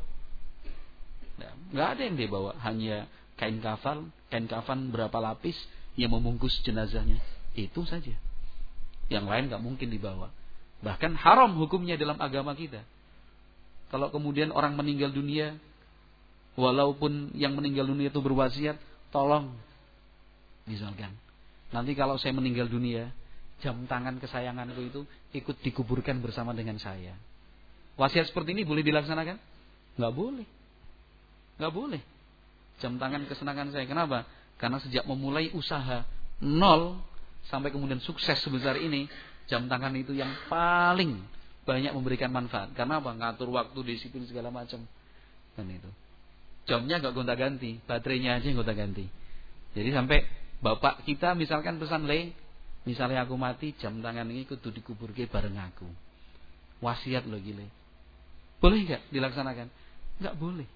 [1.38, 5.58] Nah, nggak ada yang dia bawa, hanya kain kafan, kain kafan berapa lapis
[5.98, 7.18] yang membungkus jenazahnya.
[7.52, 8.14] Itu saja.
[9.12, 10.32] Yang lain nggak mungkin dibawa.
[10.82, 12.82] Bahkan haram hukumnya dalam agama kita.
[13.92, 15.54] Kalau kemudian orang meninggal dunia,
[16.56, 18.80] walaupun yang meninggal dunia itu berwasiat,
[19.12, 19.52] tolong
[20.64, 21.12] misalkan.
[21.70, 23.12] Nanti kalau saya meninggal dunia,
[23.60, 25.00] jam tangan kesayanganku itu
[25.36, 27.14] ikut dikuburkan bersama dengan saya.
[28.00, 29.36] Wasiat seperti ini boleh dilaksanakan?
[30.00, 30.46] Nggak boleh.
[31.60, 32.02] Nggak boleh.
[32.80, 33.84] Jam tangan kesenangan saya.
[33.84, 34.24] Kenapa?
[34.56, 36.08] Karena sejak memulai usaha
[36.40, 36.98] nol
[37.50, 39.10] sampai kemudian sukses sebesar ini,
[39.50, 41.18] jam tangan itu yang paling
[41.62, 42.74] banyak memberikan manfaat.
[42.74, 43.14] Karena apa?
[43.14, 44.82] Ngatur waktu, disiplin segala macam.
[45.54, 45.90] Dan itu.
[46.66, 49.06] Jamnya nggak gonta-ganti, baterainya aja yang gonta-ganti.
[49.74, 50.22] Jadi sampai
[50.62, 52.30] bapak kita misalkan pesan le,
[52.86, 55.88] misalnya aku mati, jam tangan ini kudu dikubur ke bareng aku.
[56.82, 57.66] Wasiat loh gile.
[58.62, 59.66] Boleh nggak dilaksanakan?
[60.22, 60.68] Nggak boleh.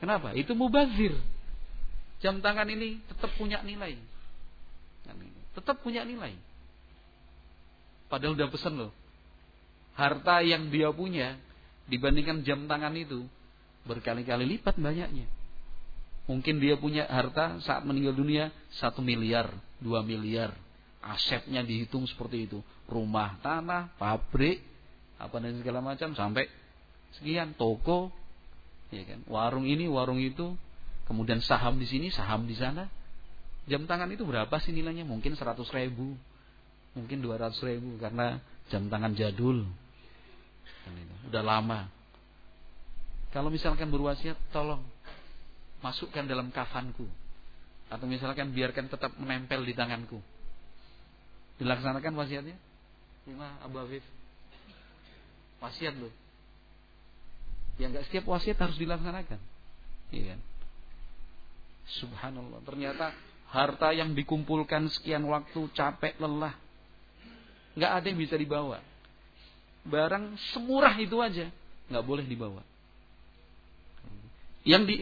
[0.00, 0.36] Kenapa?
[0.36, 1.16] Itu mubazir.
[2.20, 3.96] Jam tangan ini tetap punya nilai.
[5.54, 6.34] Tetap punya nilai.
[8.10, 8.92] Padahal udah pesan loh
[9.94, 11.38] harta yang dia punya
[11.86, 13.26] dibandingkan jam tangan itu
[13.86, 15.26] berkali-kali lipat banyaknya.
[16.24, 18.44] Mungkin dia punya harta saat meninggal dunia
[18.80, 20.56] satu miliar, dua miliar.
[21.04, 22.64] Asetnya dihitung seperti itu.
[22.88, 24.64] Rumah, tanah, pabrik,
[25.20, 26.48] apa dan segala macam sampai
[27.20, 28.08] sekian toko,
[28.88, 29.20] ya kan.
[29.28, 30.56] Warung ini, warung itu,
[31.04, 32.88] kemudian saham di sini, saham di sana.
[33.64, 35.08] Jam tangan itu berapa sih nilainya?
[35.08, 36.16] Mungkin seratus ribu,
[36.92, 39.64] mungkin dua ratus ribu karena jam tangan jadul.
[41.32, 41.88] Udah lama.
[43.32, 44.84] Kalau misalkan berwasiat, tolong
[45.80, 47.08] masukkan dalam kafanku.
[47.88, 50.20] Atau misalkan biarkan tetap menempel di tanganku.
[51.60, 52.56] Dilaksanakan wasiatnya?
[53.24, 54.04] Gimana Abu Afif?
[55.60, 56.12] Wasiat loh.
[57.80, 59.40] Ya enggak setiap wasiat harus dilaksanakan.
[60.14, 60.40] Iya kan?
[62.04, 62.60] Subhanallah.
[62.62, 63.12] Ternyata
[63.54, 66.58] harta yang dikumpulkan sekian waktu capek lelah.
[67.78, 68.82] Enggak ada yang bisa dibawa
[69.84, 71.52] barang semurah itu aja
[71.92, 72.64] nggak boleh dibawa.
[74.64, 74.96] Yang di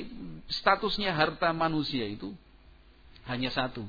[0.50, 2.34] statusnya harta manusia itu
[3.30, 3.86] hanya satu.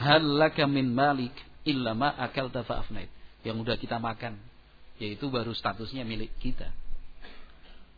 [0.00, 1.36] Halaka min malik
[1.68, 3.12] illa ma akalta fa'afnait.
[3.44, 4.40] Yang udah kita makan.
[4.96, 6.72] Yaitu baru statusnya milik kita.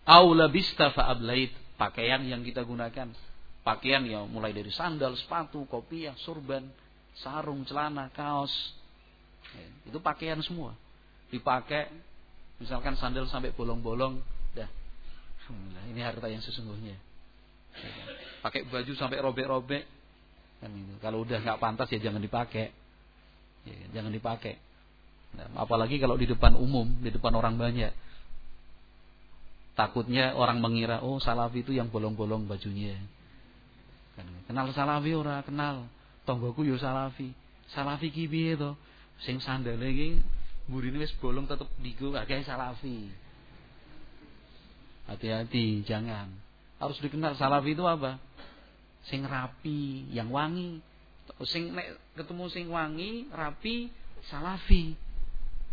[0.03, 1.55] Aula bista fa'ablait.
[1.79, 3.15] Pakaian yang kita gunakan.
[3.65, 6.69] Pakaian yang mulai dari sandal, sepatu, kopiah, surban,
[7.17, 8.53] sarung, celana, kaos.
[9.57, 10.77] Ya, itu pakaian semua.
[11.33, 11.89] Dipakai
[12.63, 14.23] Misalkan sandal sampai bolong-bolong,
[14.55, 14.71] dah.
[15.45, 16.95] Alhamdulillah, ini harta yang sesungguhnya.
[16.95, 16.99] Ya?
[18.41, 19.85] Pakai baju sampai robek-robek,
[20.63, 20.95] kan itu.
[21.03, 22.71] Kalau udah nggak pantas ya jangan dipakai.
[23.67, 24.57] Ya, jangan dipakai.
[25.35, 27.91] Nah, apalagi kalau di depan umum, di depan orang banyak.
[29.75, 32.95] Takutnya orang mengira, oh salafi itu yang bolong-bolong bajunya.
[34.15, 35.91] Kan, kenal salafi ora kenal.
[36.25, 37.35] Tonggoku yo salafi.
[37.75, 38.79] Salafi ki piye to?
[39.23, 40.19] Sing sandal iki
[40.65, 43.13] ini wis bolong tetep digo agak salafi.
[45.05, 46.33] Hati-hati, jangan.
[46.81, 48.17] Harus dikenal salafi itu apa?
[49.05, 50.81] Sing rapi, yang wangi.
[51.45, 53.93] Sing nek ketemu sing wangi, rapi,
[54.33, 54.97] salafi.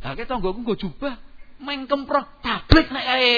[0.04, 1.16] Lah kek tanggoku nggo jubah,
[1.64, 3.36] main kemproh tablik nek ae.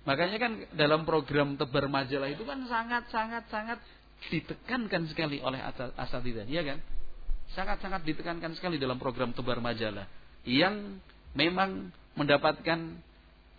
[0.00, 0.06] Ya.
[0.08, 3.78] Makanya kan dalam program tebar majalah itu kan sangat sangat sangat
[4.32, 5.60] ditekankan sekali oleh
[5.96, 6.80] asatidah, iya kan?
[7.54, 10.06] sangat-sangat ditekankan sekali dalam program tebar majalah
[10.46, 11.02] yang
[11.34, 12.78] memang mendapatkan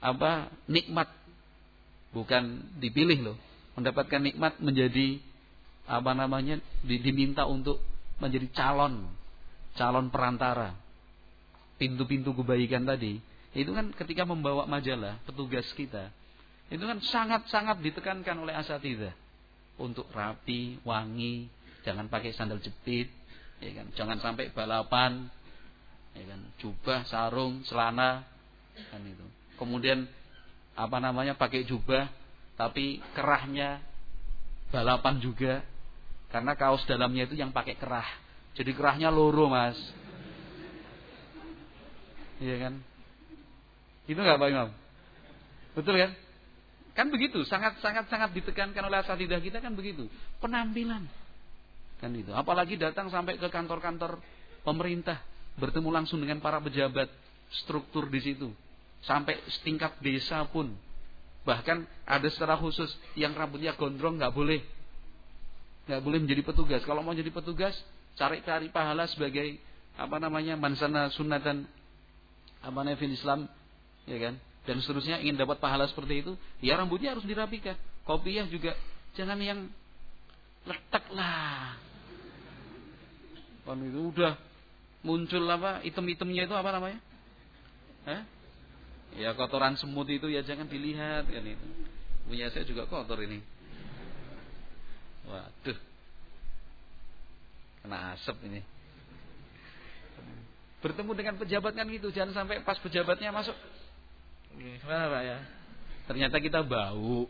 [0.01, 1.12] apa nikmat
[2.15, 3.38] bukan dipilih loh
[3.75, 5.19] mendapatkan nikmat menjadi
[5.88, 7.84] apa namanya diminta untuk
[8.23, 9.12] menjadi calon
[9.75, 10.75] calon perantara
[11.75, 13.19] pintu-pintu kebaikan tadi
[13.51, 16.12] itu kan ketika membawa majalah petugas kita
[16.72, 19.12] itu kan sangat-sangat ditekankan oleh asatidah
[19.78, 21.52] untuk rapi wangi
[21.84, 23.12] jangan pakai sandal jepit
[23.60, 25.28] ya kan jangan sampai balapan
[26.16, 28.24] ya kan jubah sarung celana
[28.90, 29.26] kan itu
[29.60, 30.08] kemudian
[30.80, 32.08] apa namanya pakai jubah
[32.56, 33.82] tapi kerahnya
[34.72, 35.54] balapan juga.
[36.32, 38.08] Karena kaos dalamnya itu yang pakai kerah.
[38.56, 39.76] Jadi kerahnya loro, Mas.
[42.40, 42.74] Iya kan?
[44.08, 44.70] Itu nggak Pak Imam?
[45.76, 46.12] Betul kan?
[46.91, 50.12] Kan begitu, sangat sangat sangat ditekankan oleh asatidah kita kan begitu.
[50.43, 51.08] Penampilan.
[52.04, 52.36] Kan itu.
[52.36, 54.19] Apalagi datang sampai ke kantor-kantor
[54.67, 55.23] pemerintah,
[55.56, 57.08] bertemu langsung dengan para pejabat
[57.63, 58.51] struktur di situ.
[59.08, 60.75] Sampai setingkat desa pun.
[61.41, 64.62] Bahkan ada secara khusus yang rambutnya gondrong nggak boleh
[65.89, 66.82] nggak boleh menjadi petugas.
[66.86, 67.73] Kalau mau jadi petugas,
[68.13, 69.58] cari-cari pahala sebagai
[69.97, 71.65] apa namanya mansana sunatan
[72.62, 73.49] apa namanya Islam,
[74.06, 74.36] ya kan?
[74.62, 77.74] Dan seterusnya ingin dapat pahala seperti itu, ya rambutnya harus dirapikan.
[78.06, 78.78] Kopiah juga
[79.17, 79.65] jangan yang
[80.69, 81.78] letak lah.
[83.65, 84.38] Kan itu udah
[85.02, 87.00] muncul apa item-itemnya itu apa namanya?
[88.06, 88.21] Hah?
[89.17, 91.67] Ya kotoran semut itu ya jangan dilihat kan itu.
[92.30, 93.41] Punya saya juga kotor ini.
[95.26, 95.80] Waduh.
[97.82, 98.62] Kena asap ini.
[100.82, 103.54] Bertemu dengan pejabat kan gitu, jangan sampai pas pejabatnya masuk.
[104.58, 105.40] Gimana Pak ya?
[106.10, 107.30] Ternyata kita bau.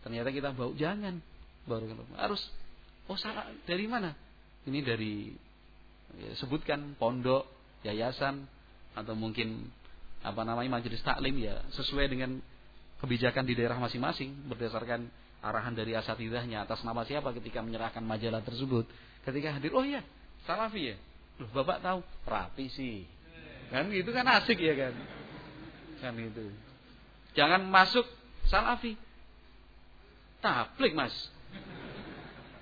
[0.00, 1.20] Ternyata kita bau, jangan.
[1.68, 1.84] Baru
[2.16, 2.40] harus
[3.12, 4.16] oh salah dari mana?
[4.64, 5.28] Ini dari
[6.16, 7.44] ya, sebutkan pondok,
[7.84, 8.48] yayasan
[8.96, 9.68] atau mungkin
[10.24, 12.40] apa namanya majelis taklim ya sesuai dengan
[12.98, 15.06] kebijakan di daerah masing-masing berdasarkan
[15.38, 18.88] arahan dari asatidahnya atas nama siapa ketika menyerahkan majalah tersebut.
[19.22, 20.02] Ketika hadir, oh iya,
[20.48, 20.96] salafi ya.
[21.38, 23.06] Loh, Bapak tahu, rapi sih.
[23.70, 24.94] Kan itu kan asik ya kan.
[25.98, 26.50] Kan itu.
[27.34, 28.06] Jangan masuk
[28.46, 28.94] salafi.
[30.38, 31.14] Tablik, Mas.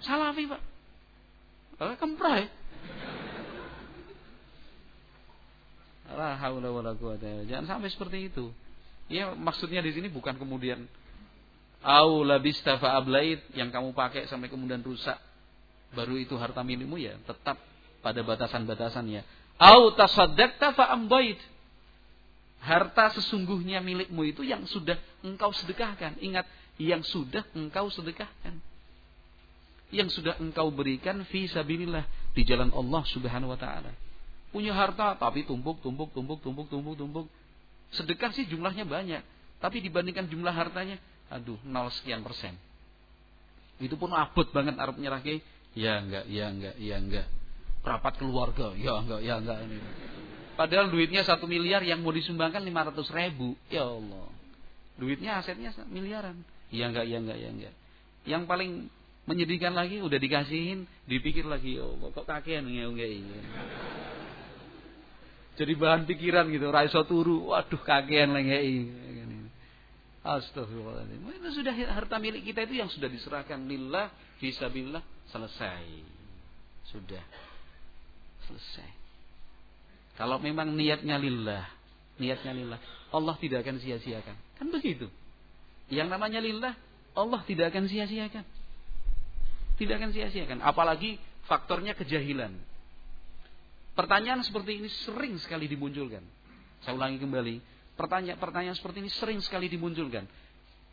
[0.00, 0.62] Salafi, Pak.
[1.76, 2.48] Oh, kemprai.
[7.50, 8.48] Jangan sampai seperti itu.
[9.06, 10.88] Ya maksudnya di sini bukan kemudian
[11.86, 12.98] au labista fa
[13.54, 15.14] yang kamu pakai sampai kemudian rusak
[15.94, 17.62] baru itu harta milikmu ya tetap
[18.02, 19.22] pada batasan-batasannya
[19.62, 21.38] au tasaddaqta fa ambait
[22.66, 26.18] harta sesungguhnya milikmu itu yang sudah engkau sedekahkan.
[26.18, 26.50] Ingat
[26.82, 28.58] yang sudah engkau sedekahkan.
[29.94, 32.02] Yang sudah engkau berikan fi sabilillah
[32.34, 33.94] di jalan Allah Subhanahu wa taala.
[34.50, 37.26] Punya harta tapi tumpuk tumpuk tumpuk tumpuk tumpuk tumpuk.
[37.94, 39.22] Sedekah sih jumlahnya banyak
[39.62, 40.98] tapi dibandingkan jumlah hartanya
[41.30, 42.58] aduh nol sekian persen.
[43.78, 45.38] Itu pun abot banget Arab nyerahke
[45.78, 47.26] ya enggak ya enggak ya enggak.
[47.86, 48.74] Rapat keluarga.
[48.74, 49.58] Ya enggak ya enggak
[50.56, 53.54] padahal duitnya satu miliar yang mau disumbangkan lima ratus ribu.
[53.70, 54.28] Ya Allah.
[54.96, 56.42] Duitnya asetnya miliaran.
[56.72, 57.74] Ya enggak ya enggak ya enggak.
[58.26, 58.70] Yang paling
[59.28, 62.66] menyedihkan lagi udah dikasihin dipikir lagi ya Allah kok kakean?
[62.66, 63.38] Ya enggak ini
[65.56, 67.48] jadi bahan pikiran gitu raiso turu.
[67.50, 68.52] Waduh kakean lagi
[70.26, 71.22] Astagfirullahaladzim.
[71.38, 73.62] Itu sudah harta milik kita itu yang sudah diserahkan.
[73.62, 74.10] Lillah,
[74.42, 74.98] fisabilillah,
[75.30, 75.86] selesai.
[76.90, 77.22] Sudah.
[78.50, 78.90] Selesai.
[80.16, 81.64] Kalau memang niatnya lillah,
[82.16, 82.80] niatnya lillah,
[83.12, 84.36] Allah tidak akan sia-siakan.
[84.56, 85.12] Kan begitu.
[85.92, 86.74] Yang namanya lillah,
[87.12, 88.44] Allah tidak akan sia-siakan.
[89.76, 90.58] Tidak akan sia-siakan.
[90.64, 92.56] Apalagi faktornya kejahilan.
[93.92, 96.24] Pertanyaan seperti ini sering sekali dimunculkan.
[96.84, 100.28] Saya ulangi kembali Pertanyaan-pertanyaan seperti ini sering sekali dimunculkan.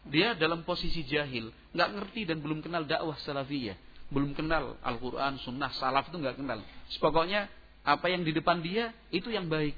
[0.08, 3.76] Dia dalam posisi jahil, nggak ngerti dan belum kenal dakwah salafiyah,
[4.08, 6.64] belum kenal Al-Quran, Sunnah, Salaf itu nggak kenal.
[7.04, 7.52] Pokoknya
[7.84, 9.76] apa yang di depan dia itu yang baik.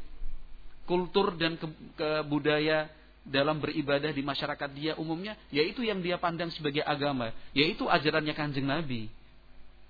[0.85, 1.65] Kultur dan ke,
[1.97, 2.09] ke
[3.25, 8.69] dalam beribadah di masyarakat dia umumnya, yaitu yang dia pandang sebagai agama, yaitu ajarannya kanjeng
[8.69, 9.09] Nabi.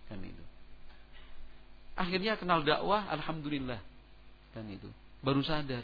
[0.07, 0.43] Kan itu.
[1.99, 3.83] Akhirnya kenal dakwah, alhamdulillah.
[4.55, 4.87] Kan itu.
[5.19, 5.83] Baru sadar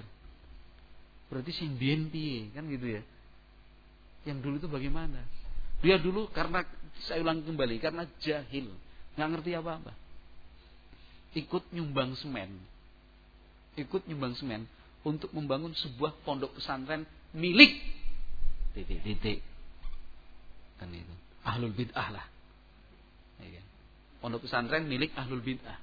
[1.31, 2.11] Berarti sing biyen
[2.51, 3.01] kan gitu ya.
[4.27, 5.23] Yang dulu itu bagaimana?
[5.79, 6.67] Dia dulu karena
[7.07, 8.67] saya ulang kembali karena jahil,
[9.15, 9.95] nggak ngerti apa-apa.
[11.31, 12.59] Ikut nyumbang semen.
[13.79, 14.67] Ikut nyumbang semen
[15.01, 17.79] untuk membangun sebuah pondok pesantren milik
[18.75, 19.39] titik-titik.
[20.77, 21.15] Kan itu.
[21.41, 22.25] Ahlul bid'ah lah.
[23.41, 23.65] Ya kan?
[24.19, 25.79] Pondok pesantren milik ahlul bid'ah.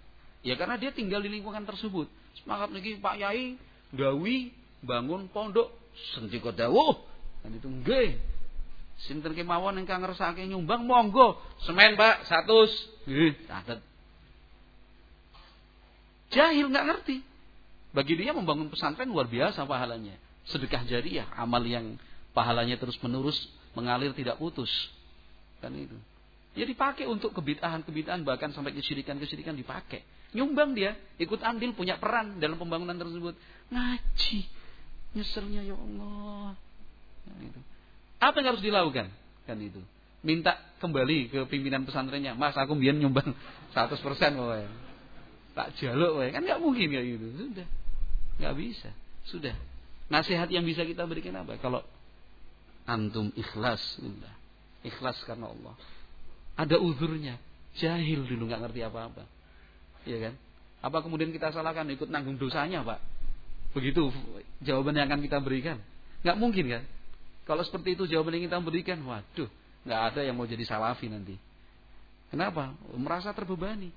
[0.46, 2.06] Ya karena dia tinggal di lingkungan tersebut.
[2.38, 3.58] Semangat lagi Pak Yai,
[3.90, 5.74] Gawi, bangun pondok
[6.14, 6.94] sendika dawuh
[7.42, 8.14] dan itu nggih
[8.98, 13.80] sinten kemawon ingkang ngersake nyumbang monggo semen Pak 100 nggih catet
[16.32, 17.16] jahil nggak ngerti
[17.92, 20.16] bagi dia membangun pesantren luar biasa pahalanya
[20.48, 21.96] sedekah jariah amal yang
[22.36, 23.36] pahalanya terus menerus
[23.72, 24.70] mengalir tidak putus
[25.64, 25.96] kan itu
[26.56, 30.04] ya dipakai untuk kebitahan-kebitahan bahkan sampai kesyirikan-kesyirikan dipakai
[30.36, 33.32] nyumbang dia ikut andil punya peran dalam pembangunan tersebut
[33.72, 34.40] ngaji
[35.16, 36.52] Nyeselnya ya Allah.
[37.24, 37.60] Kan itu.
[38.18, 39.08] Apa yang harus dilakukan?
[39.48, 39.80] Kan itu.
[40.18, 42.34] minta kembali ke pimpinan pesantrennya.
[42.34, 43.38] Mas, aku biar nyumbang
[43.74, 44.02] 100%
[44.34, 44.66] woy.
[45.58, 46.30] Tak jaluk woy.
[46.30, 47.26] Kan nggak mungkin kayak gitu.
[47.34, 47.66] Sudah.
[48.38, 48.90] nggak bisa.
[49.26, 49.54] Sudah.
[50.06, 51.58] Nasihat yang bisa kita berikan apa?
[51.58, 51.82] Kalau
[52.86, 54.30] antum ikhlas, sudah.
[54.86, 55.74] Ikhlas karena Allah.
[56.54, 57.42] Ada uzurnya.
[57.74, 59.26] Jahil dulu nggak ngerti apa-apa.
[60.06, 60.34] Iya kan?
[60.78, 63.02] Apa kemudian kita salahkan ikut nanggung dosanya, Pak?
[63.74, 64.14] Begitu
[64.62, 65.82] jawaban yang akan kita berikan.
[66.22, 66.82] Nggak mungkin kan?
[67.50, 69.50] Kalau seperti itu jawaban yang kita berikan, waduh,
[69.82, 71.34] nggak ada yang mau jadi salafi nanti.
[72.30, 72.78] Kenapa?
[72.94, 73.90] Merasa terbebani.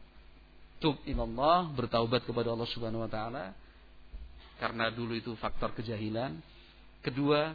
[0.82, 3.54] Tub Allah, bertaubat kepada Allah Subhanahu wa taala
[4.58, 6.38] karena dulu itu faktor kejahilan.
[7.02, 7.54] Kedua,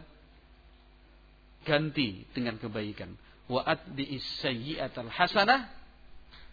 [1.62, 3.14] ganti dengan kebaikan.
[3.46, 5.70] Wa atbi sayyi'atal hasanah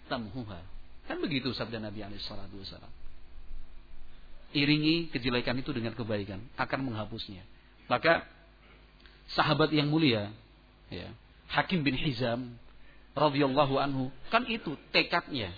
[0.10, 0.62] tamhuha.
[1.10, 2.94] Kan begitu sabda Nabi alaihi salatu wasallam.
[4.54, 7.42] Iringi kejelekan itu dengan kebaikan, akan menghapusnya.
[7.90, 8.30] Maka
[9.34, 10.30] sahabat yang mulia,
[10.94, 11.10] ya,
[11.50, 12.62] Hakim bin Hizam
[13.18, 15.50] radhiyallahu anhu, kan itu tekadnya.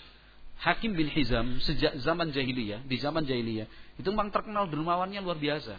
[0.62, 3.68] Hakim bin Hizam sejak zaman jahiliyah, di zaman jahiliyah,
[4.00, 5.78] itu memang terkenal dermawannya luar biasa.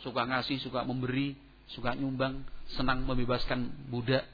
[0.00, 1.36] Suka ngasih, suka memberi,
[1.70, 2.42] suka nyumbang,
[2.74, 4.26] senang membebaskan budak.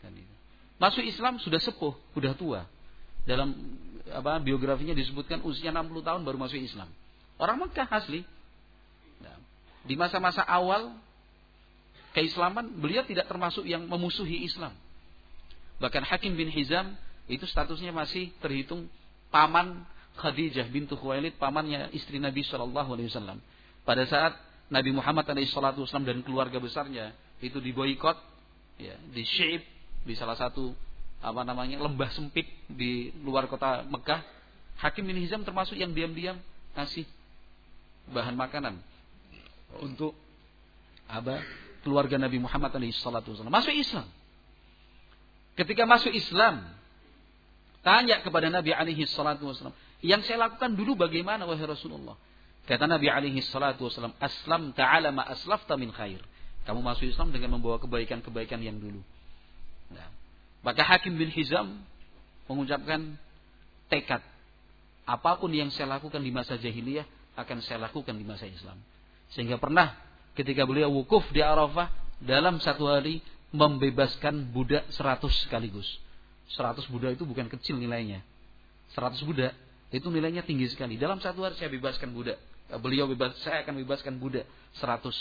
[0.00, 0.34] Kan itu.
[0.78, 2.60] Masuk Islam sudah sepuh, sudah tua.
[3.26, 3.52] Dalam
[4.08, 6.88] apa biografinya disebutkan usia 60 tahun baru masuk Islam.
[7.36, 8.24] Orang Mekah asli.
[9.20, 9.36] Nah,
[9.84, 10.96] di masa-masa awal
[12.16, 14.72] keislaman, beliau tidak termasuk yang memusuhi Islam.
[15.78, 16.98] Bahkan Hakim bin Hizam
[17.28, 18.88] itu statusnya masih terhitung
[19.28, 19.84] paman
[20.18, 23.38] Khadijah bintu Khuwailid, pamannya istri Nabi Shallallahu Alaihi Wasallam.
[23.86, 24.34] Pada saat
[24.68, 28.18] Nabi Muhammad SAW dan keluarga besarnya itu diboikot,
[28.82, 29.62] ya, di Syaib,
[30.02, 30.74] di salah satu
[31.18, 34.20] apa namanya lembah sempit di luar kota Mekah,
[34.78, 36.38] Hakim bin Hizam termasuk yang diam-diam
[36.74, 37.06] kasih
[38.10, 38.78] bahan makanan
[39.82, 40.14] untuk
[41.10, 41.42] apa
[41.82, 43.48] keluarga Nabi Muhammad SAW.
[43.50, 44.06] Masuk Islam.
[45.58, 46.77] Ketika masuk Islam,
[47.88, 49.72] tanya kepada Nabi alaihi salatu wasallam,
[50.04, 52.20] yang saya lakukan dulu bagaimana wahai Rasulullah?
[52.68, 56.20] Kata Nabi alaihi salatu wasallam, "Aslam ta'ala ma aslafta min khair."
[56.68, 59.00] Kamu masuk Islam dengan membawa kebaikan-kebaikan yang dulu.
[59.88, 60.12] Nah,
[60.60, 61.80] maka Hakim bin Hizam
[62.44, 63.16] mengucapkan
[63.88, 64.20] tekad,
[65.08, 67.08] apa pun yang saya lakukan di masa jahiliyah
[67.40, 68.76] akan saya lakukan di masa Islam.
[69.32, 69.96] Sehingga pernah
[70.36, 71.88] ketika beliau wukuf di Arafah
[72.20, 75.88] dalam satu hari membebaskan budak seratus sekaligus.
[76.52, 78.24] Seratus budak itu bukan kecil nilainya.
[78.96, 79.52] Seratus budak
[79.92, 81.00] itu nilainya tinggi sekali.
[81.00, 82.36] Dalam satu hari saya bebaskan budak.
[82.68, 84.44] Beliau bebas, saya akan bebaskan budak
[84.76, 85.16] seratus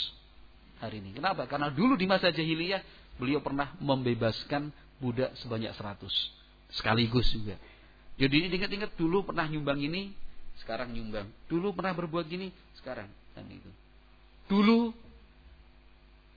[0.83, 1.15] hari ini.
[1.15, 1.47] Kenapa?
[1.47, 2.83] Karena dulu di masa jahiliyah
[3.15, 4.67] beliau pernah membebaskan
[4.99, 6.11] budak sebanyak seratus
[6.75, 7.55] sekaligus juga.
[8.19, 10.11] Jadi ingat-ingat dulu pernah nyumbang ini,
[10.59, 11.29] sekarang nyumbang.
[11.47, 12.51] Dulu pernah berbuat gini,
[12.81, 13.07] sekarang
[13.37, 13.71] dan itu.
[14.51, 14.91] Dulu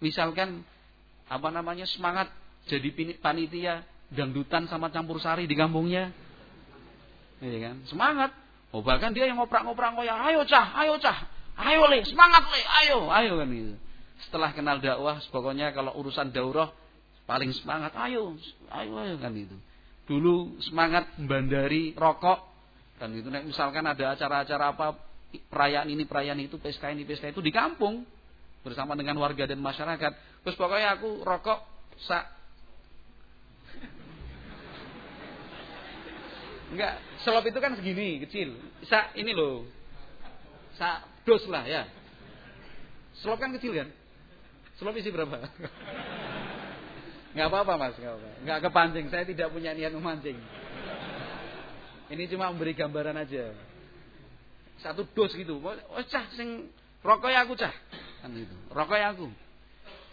[0.04, 0.62] misalkan
[1.26, 2.30] apa namanya semangat
[2.68, 6.10] jadi panitia dangdutan sama campur sari di kampungnya.
[7.40, 7.76] Iya kan?
[7.88, 8.30] Semangat.
[8.70, 11.26] Oh bahkan dia yang ngoprak-ngoprak ngoyak, ayo cah, ayo cah,
[11.58, 13.74] ayo le, semangat le, ayo, ayo kan gitu.
[14.28, 16.70] Setelah kenal dakwah, pokoknya kalau urusan daurah
[17.26, 18.38] paling semangat, ayo,
[18.70, 19.58] ayo, ayo kan gitu.
[20.06, 22.50] Dulu semangat bandari rokok
[23.00, 23.32] kan gitu.
[23.32, 24.92] misalkan ada acara-acara apa
[25.48, 28.04] perayaan ini perayaan itu pesta ini pesta itu di kampung
[28.60, 31.64] bersama dengan warga dan masyarakat terus pokoknya aku rokok
[32.04, 32.28] sa
[36.70, 38.54] enggak selop itu kan segini kecil
[38.86, 39.66] sa ini loh
[40.78, 41.86] sa dos lah ya
[43.20, 43.88] selop kan kecil kan
[44.78, 45.50] selop isi berapa
[47.34, 50.38] nggak apa-apa mas nggak apa nggak kepancing saya tidak punya niat memancing
[52.10, 53.54] ini cuma memberi gambaran aja
[54.80, 55.60] satu dos gitu.
[55.60, 56.68] Oh cah sing
[57.04, 57.72] rokok aku cah.
[58.24, 58.54] Kan gitu.
[58.72, 59.26] Rokok aku.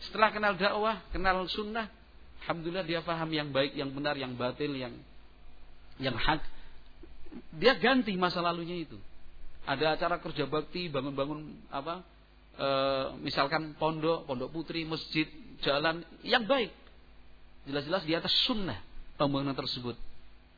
[0.07, 1.89] Setelah kenal dakwah, kenal sunnah,
[2.45, 4.93] alhamdulillah dia paham yang baik, yang benar, yang batil, yang
[5.97, 6.41] yang hak.
[7.57, 8.97] Dia ganti masa lalunya itu.
[9.67, 12.01] Ada acara kerja bakti, bangun-bangun apa?
[12.55, 12.67] E,
[13.21, 15.27] misalkan pondok, pondok putri, masjid,
[15.61, 16.71] jalan yang baik.
[17.67, 18.79] Jelas-jelas di atas sunnah
[19.19, 19.99] pembangunan tersebut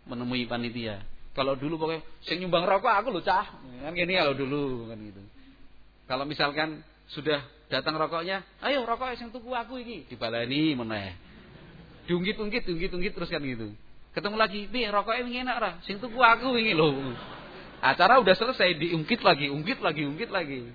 [0.05, 1.01] menemui panitia
[1.39, 3.47] kalau dulu pokoknya sing nyumbang rokok aku lho cah.
[3.79, 5.21] Kan gini kalau dulu kan gitu.
[6.09, 6.83] Kalau misalkan
[7.13, 11.15] sudah datang rokoknya, ayo rokok sing tuku aku iki, dibalani meneh.
[12.11, 13.71] Diungkit-ungkit, diungkit-ungkit terus kan gitu.
[14.09, 15.71] Ketemu lagi, "Piye rokoknya wingi enak ra?
[15.85, 17.13] Sing tuku aku wingi lho."
[17.79, 20.67] Acara udah selesai, diungkit lagi, ungkit lagi, ungkit lagi.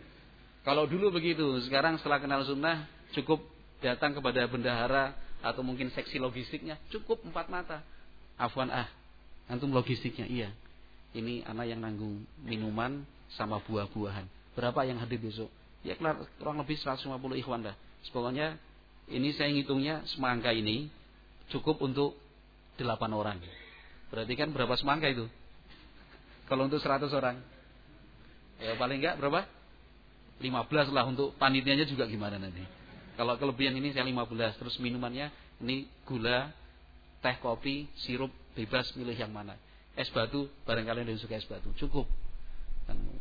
[0.64, 3.44] Kalau dulu begitu, sekarang setelah kenal sunnah cukup
[3.84, 5.12] datang kepada bendahara
[5.44, 7.84] atau mungkin seksi logistiknya cukup empat mata.
[8.40, 8.88] Afwan ah,
[9.44, 10.48] Antum logistiknya, iya.
[11.12, 13.04] Ini anak yang nanggung minuman
[13.36, 14.24] sama buah-buahan.
[14.56, 15.52] Berapa yang hadir besok?
[15.84, 15.94] Ya
[16.40, 17.12] kurang lebih 150
[17.44, 17.76] ikhwan dah.
[18.08, 18.56] Pokoknya
[19.12, 20.88] ini saya ngitungnya semangka ini
[21.52, 22.16] cukup untuk
[22.78, 23.38] delapan orang.
[24.10, 25.26] Berarti kan berapa semangka itu?
[26.46, 27.36] Kalau untuk 100 orang.
[28.62, 29.46] Ya paling enggak berapa?
[30.42, 32.62] 15 lah untuk panitianya juga gimana nanti.
[33.14, 35.30] Kalau kelebihan ini saya 15, terus minumannya
[35.62, 36.50] ini gula,
[37.22, 39.54] teh kopi, sirup bebas milih yang mana.
[39.94, 42.10] Es batu, barangkali yang suka es batu, cukup.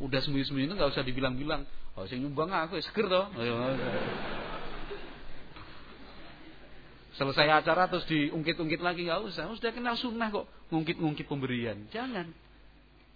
[0.02, 1.62] Udah sembunyi-sembunyi itu nggak usah dibilang-bilang.
[1.94, 3.30] Oh, saya nyumbang aku, seger toh.
[7.14, 9.46] Selesai acara terus diungkit-ungkit lagi nggak usah.
[9.54, 11.86] Sudah kenal sunnah kok ngungkit-ngungkit pemberian.
[11.94, 12.26] Jangan.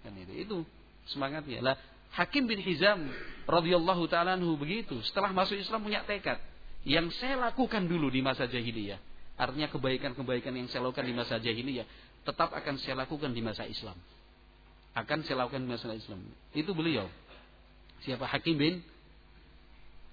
[0.06, 0.56] Kan itu, itu
[1.10, 1.58] semangatnya.
[1.58, 1.76] Lah
[2.14, 3.10] Hakim bin Hizam
[3.50, 5.02] radhiyallahu taala begitu.
[5.02, 6.38] Setelah masuk Islam punya tekad
[6.86, 9.02] yang saya lakukan dulu di masa jahiliyah.
[9.38, 11.86] Artinya kebaikan-kebaikan yang saya lakukan di masa jahiliyah
[12.22, 13.98] tetap akan saya lakukan di masa Islam.
[14.94, 16.22] Akan saya lakukan di masa Islam.
[16.54, 17.06] Itu beliau.
[18.06, 18.74] Siapa Hakim bin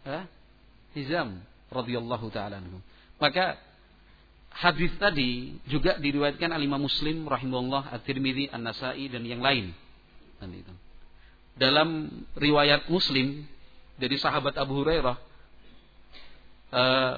[0.10, 0.26] ha?
[0.98, 2.62] Hizam radhiyallahu taala
[3.22, 3.58] Maka
[4.56, 9.76] hadis tadi juga diriwayatkan oleh Imam Muslim rahimahullah, At-Tirmidzi, An-Nasa'i dan yang lain.
[11.60, 12.08] Dalam
[12.40, 13.44] riwayat Muslim
[14.00, 15.16] dari sahabat Abu Hurairah
[16.76, 17.16] uh,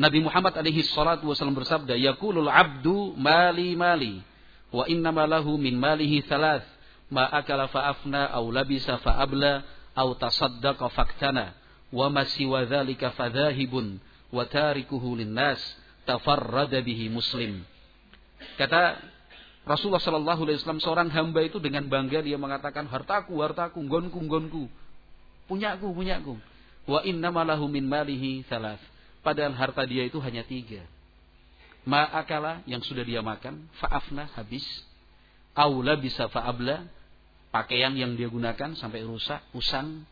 [0.00, 4.24] Nabi Muhammad alaihi salatu wasallam bersabda, "Yaqulul 'abdu mali mali
[4.72, 6.64] wa innama lahu min malihi thalath,
[7.12, 9.60] ma akala fa afna aw labisa fa abla
[9.92, 11.52] aw tasaddaqa faktana
[11.92, 14.00] wa ma siwa fadhahibun."
[14.30, 15.60] Wa tarikuhu linnas
[16.06, 17.62] tafarrada bihi muslim.
[18.56, 18.98] Kata
[19.68, 24.64] Rasulullah Shallallahu Alaihi Wasallam seorang hamba itu dengan bangga dia mengatakan hartaku hartaku gonku gonku
[25.44, 26.34] punyaku punyaku
[26.88, 28.80] wa inna malahu min malihi salas
[29.20, 30.80] padahal harta dia itu hanya tiga.
[31.84, 34.64] Ma'akala yang sudah dia makan faafna habis.
[35.56, 36.86] Aula bisa faabla
[37.50, 40.04] pakaian yang dia gunakan sampai rusak usang.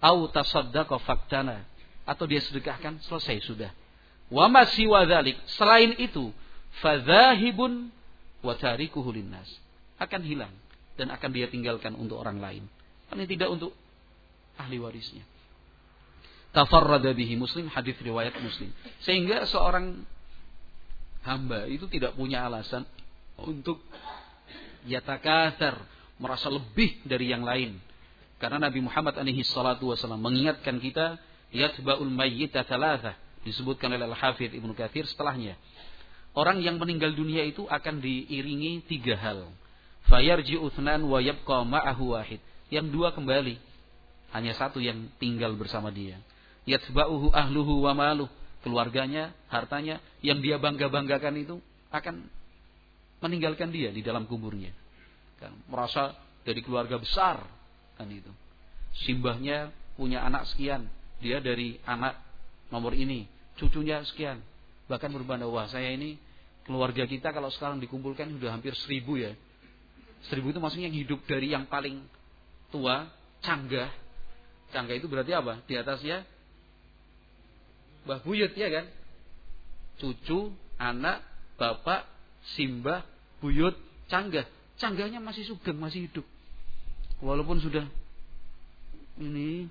[0.00, 1.66] Au tasaddaqa faktana
[2.10, 3.70] atau dia sedekahkan selesai sudah.
[4.26, 6.34] Wa masih wadalik selain itu
[6.82, 7.94] fadzahibun
[8.42, 9.46] wa tarikuhu linnas
[10.02, 10.54] akan hilang
[10.98, 12.66] dan akan dia tinggalkan untuk orang lain.
[13.14, 13.70] Ini tidak untuk
[14.58, 15.22] ahli warisnya.
[16.50, 18.74] Tafarrada bihi Muslim hadis riwayat Muslim.
[19.06, 20.02] Sehingga seorang
[21.22, 22.82] hamba itu tidak punya alasan
[23.38, 23.78] untuk
[24.82, 25.78] yatakathar
[26.18, 27.78] merasa lebih dari yang lain.
[28.40, 31.20] Karena Nabi Muhammad alaihi salatu wasallam mengingatkan kita
[31.50, 35.56] yatba'ul mayyita thalatha disebutkan oleh Al-Hafidh Ibnu Katsir setelahnya.
[36.30, 39.50] Orang yang meninggal dunia itu akan diiringi tiga hal.
[40.06, 42.38] Fayarji uthnan wa yabqa ma'ahu wahid.
[42.70, 43.58] Yang dua kembali.
[44.30, 46.22] Hanya satu yang tinggal bersama dia.
[46.70, 48.30] Yatba'uhu ahluhu wa maluh.
[48.60, 51.56] Keluarganya, hartanya yang dia bangga-banggakan itu
[51.90, 52.28] akan
[53.24, 54.70] meninggalkan dia di dalam kuburnya.
[55.40, 57.40] Kan, merasa dari keluarga besar
[57.96, 58.28] kan itu.
[59.08, 62.16] Simbahnya punya anak sekian, dia dari anak
[62.72, 63.28] nomor ini,
[63.60, 64.40] cucunya sekian.
[64.88, 66.18] Bahkan berbanda wah saya ini
[66.66, 69.36] keluarga kita kalau sekarang dikumpulkan sudah hampir seribu ya.
[70.28, 72.04] Seribu itu maksudnya yang hidup dari yang paling
[72.72, 73.08] tua,
[73.40, 73.88] canggah.
[74.72, 75.60] Canggah itu berarti apa?
[75.64, 76.26] Di atasnya
[78.04, 78.86] Mbah Buyut ya kan?
[80.00, 81.20] Cucu, anak,
[81.60, 82.08] bapak,
[82.56, 83.04] simbah,
[83.44, 83.76] buyut,
[84.08, 84.48] canggah.
[84.80, 86.24] Canggahnya masih sugeng, masih hidup.
[87.20, 87.84] Walaupun sudah
[89.20, 89.68] ini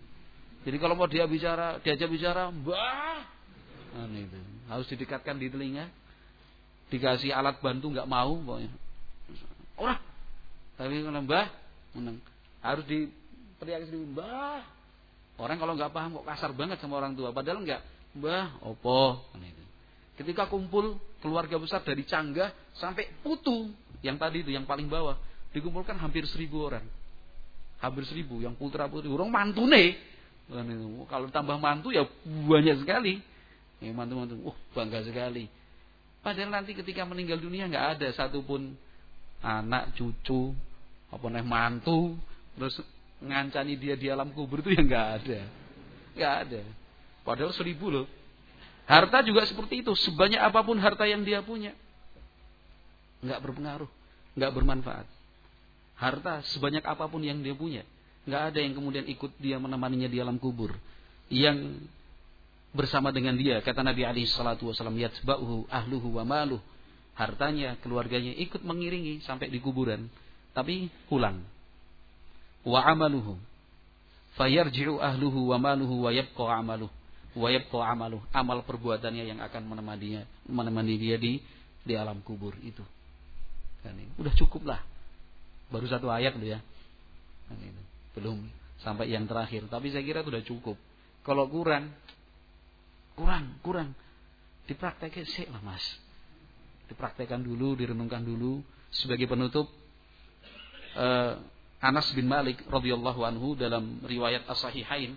[0.68, 3.24] jadi kalau mau dia bicara, diajak bicara, mbah,
[3.96, 4.40] nah, itu.
[4.68, 5.88] harus didekatkan di telinga,
[6.92, 8.72] dikasih alat bantu nggak mau, pokoknya.
[9.80, 10.02] Orang,
[10.76, 11.48] tapi kalau mbah,
[12.60, 14.64] harus diteriak sendiri, mbah.
[15.40, 17.82] Orang kalau nggak paham kok kasar banget sama orang tua, padahal nggak,
[18.20, 19.64] mbah, opo, nah, itu.
[20.20, 23.72] Ketika kumpul keluarga besar dari Canggah sampai Putu,
[24.04, 25.16] yang tadi itu yang paling bawah,
[25.56, 26.84] dikumpulkan hampir seribu orang
[27.80, 29.96] hampir seribu yang putra putri orang mantune
[31.06, 33.22] kalau tambah mantu ya banyak sekali.
[33.80, 35.48] Ya, mantu-mantu, uh bangga sekali.
[36.20, 38.76] Padahal nanti ketika meninggal dunia nggak ada satupun
[39.40, 40.52] anak, cucu,
[41.08, 42.20] apa nih mantu,
[42.60, 42.76] terus
[43.24, 45.40] ngancani dia di alam kubur itu ya nggak ada,
[46.16, 46.62] nggak ada.
[47.24, 48.08] Padahal seribu loh.
[48.90, 51.78] Harta juga seperti itu, sebanyak apa pun harta yang dia punya,
[53.22, 53.90] nggak berpengaruh,
[54.34, 55.08] nggak bermanfaat.
[55.94, 57.86] Harta sebanyak apa pun yang dia punya,
[58.28, 60.76] nggak ada yang kemudian ikut dia menemaninya di alam kubur.
[61.30, 61.80] Yang
[62.70, 66.62] bersama dengan dia kata Nabi Ali Shallallahu Wasallam yatba'uhu ahluhu wa maluh.
[67.16, 70.08] Hartanya keluarganya ikut mengiringi sampai di kuburan
[70.56, 71.44] tapi pulang.
[72.64, 73.40] Wa amaluhu.
[74.40, 76.94] Fayarji'u ahluhu wa maluhu wa yabqa amaluhu
[77.36, 81.38] wa yabqa amaluhu amal perbuatannya yang akan menemani dia menemani dia di
[81.84, 82.82] di alam kubur itu.
[83.84, 84.82] Kan udah cukup lah.
[85.70, 86.60] Baru satu ayat loh ya.
[87.48, 87.89] Kan itu
[88.20, 88.44] belum
[88.84, 89.72] sampai yang terakhir.
[89.72, 90.78] Tapi saya kira sudah cukup.
[91.24, 91.96] Kalau kurang,
[93.16, 93.90] kurang, kurang.
[94.68, 95.84] Dipraktekkan sih lah mas.
[96.92, 98.62] Dipraktekkan dulu, direnungkan dulu.
[98.92, 99.72] Sebagai penutup,
[101.00, 101.40] uh,
[101.80, 105.16] Anas bin Malik radhiyallahu anhu dalam riwayat As-Sahihain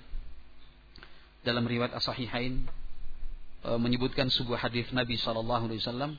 [1.43, 2.71] dalam riwayat As-Sahihain
[3.67, 6.15] uh, menyebutkan sebuah hadis Nabi wasallam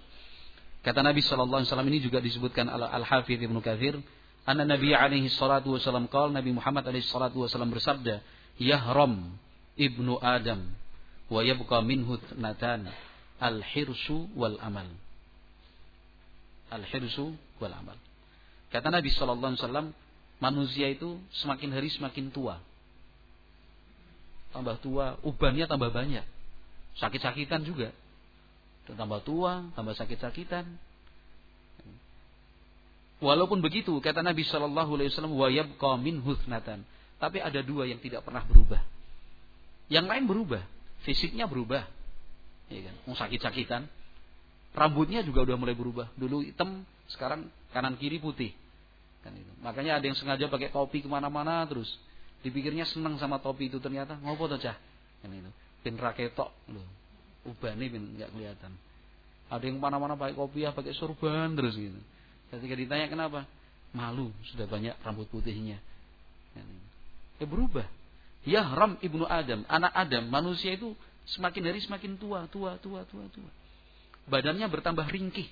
[0.84, 3.96] kata Nabi sallallahu ini juga disebutkan Al-Hafidz Ibnu Katsir
[4.44, 8.20] anna Nabi alaihi salatu wasallam qala Nabi Muhammad alaihi salatu wasallam bersabda
[8.60, 9.36] yahram
[9.80, 10.68] ibnu Adam
[11.32, 12.92] wa yabqa minhu natan
[13.40, 14.88] al-hirsu wal amal
[16.70, 17.98] al-hirsu wal amal
[18.70, 19.88] kata Nabi sallallahu alaihi wasallam
[20.44, 22.60] manusia itu semakin hari semakin tua.
[24.52, 26.28] Tambah tua, ubannya tambah banyak.
[27.00, 27.96] Sakit-sakitan juga.
[28.86, 30.68] Tambah tua, tambah sakit-sakitan.
[33.24, 35.72] Walaupun begitu, kata Nabi Shallallahu Alaihi Wasallam, wayab
[36.04, 36.84] min husnatan.
[37.24, 38.84] Tapi ada dua yang tidak pernah berubah.
[39.88, 40.64] Yang lain berubah,
[41.08, 41.88] fisiknya berubah,
[42.68, 42.96] ya kan?
[43.08, 43.88] Mau sakit-sakitan,
[44.76, 46.12] rambutnya juga udah mulai berubah.
[46.20, 48.52] Dulu hitam, sekarang kanan kiri putih.
[49.24, 49.52] Kan itu.
[49.64, 51.88] Makanya ada yang sengaja pakai topi ke mana-mana terus.
[52.44, 54.76] Dipikirnya senang sama topi itu ternyata ngopo tuh cah.
[55.24, 55.52] Kan itu.
[55.80, 56.88] Pin raketok loh.
[57.48, 58.76] Ubane pin nggak kelihatan.
[59.48, 61.96] Ada yang ke mana-mana pakai kopiah, pakai sorban terus gitu.
[62.54, 63.50] Ketika ditanya kenapa,
[63.98, 65.82] malu sudah banyak rambut putihnya.
[67.42, 67.90] Ya berubah.
[68.46, 70.94] Ya Ram ibnu Adam, anak Adam, manusia itu
[71.34, 73.50] semakin hari semakin tua, tua, tua, tua, tua.
[74.30, 75.48] Badannya bertambah ringkih,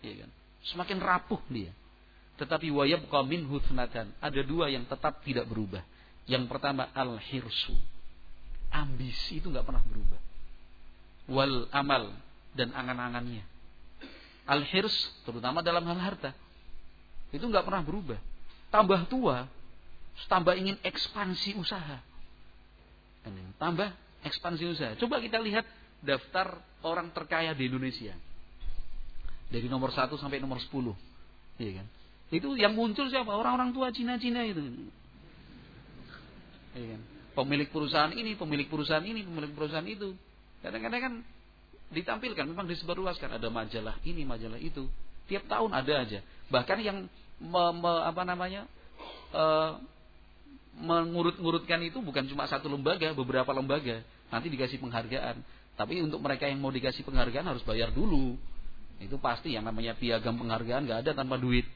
[0.00, 0.30] ya kan?
[0.64, 1.70] Semakin rapuh dia.
[2.40, 4.10] Tetapi wayab min husnatan.
[4.18, 5.84] Ada dua yang tetap tidak berubah.
[6.24, 7.76] Yang pertama al-hirsu.
[8.74, 10.20] Ambisi itu nggak pernah berubah.
[11.30, 12.16] Wal amal
[12.58, 13.53] dan angan-angannya.
[14.44, 14.92] Al-hirs
[15.24, 16.36] terutama dalam hal harta.
[17.32, 18.20] Itu nggak pernah berubah.
[18.68, 19.48] Tambah tua,
[20.28, 21.98] tambah ingin ekspansi usaha.
[23.56, 23.88] Tambah
[24.26, 24.92] ekspansi usaha.
[25.00, 25.64] Coba kita lihat
[26.04, 28.12] daftar orang terkaya di Indonesia.
[29.48, 30.92] Dari nomor 1 sampai nomor 10.
[31.62, 31.86] Iya kan?
[32.34, 33.30] Itu yang muncul siapa?
[33.30, 34.60] Orang-orang tua Cina-Cina itu.
[36.74, 37.00] Ya kan?
[37.34, 40.14] Pemilik perusahaan ini, pemilik perusahaan ini, pemilik perusahaan itu.
[40.62, 41.14] Kadang-kadang kan
[41.92, 44.88] ditampilkan, memang disebarluaskan ada majalah ini, majalah itu.
[45.28, 46.20] Tiap tahun ada aja.
[46.52, 47.08] Bahkan yang
[47.40, 48.68] me, me, apa namanya
[49.32, 49.44] e,
[50.84, 54.04] mengurut-ngurutkan itu bukan cuma satu lembaga, beberapa lembaga.
[54.28, 55.40] Nanti dikasih penghargaan.
[55.74, 58.38] Tapi untuk mereka yang mau dikasih penghargaan harus bayar dulu.
[59.02, 61.66] Itu pasti yang namanya piagam penghargaan nggak ada tanpa duit.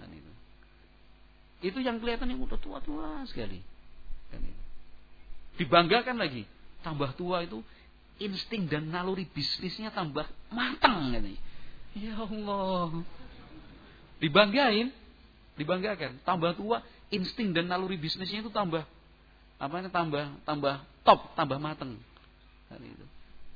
[0.00, 0.32] Kan itu.
[1.70, 3.62] Itu yang kelihatan yang udah tua-tua sekali.
[4.32, 4.62] Kan itu.
[5.62, 6.44] Dibanggakan lagi.
[6.82, 7.62] Tambah tua itu
[8.16, 11.24] insting dan naluri bisnisnya tambah matang kan
[11.96, 12.92] Ya Allah.
[14.20, 14.92] Dibanggain,
[15.56, 16.20] dibanggakan.
[16.24, 18.84] Tambah tua, insting dan naluri bisnisnya itu tambah
[19.56, 21.96] apa ini tambah tambah top, tambah mateng.
[22.68, 23.04] Kan itu.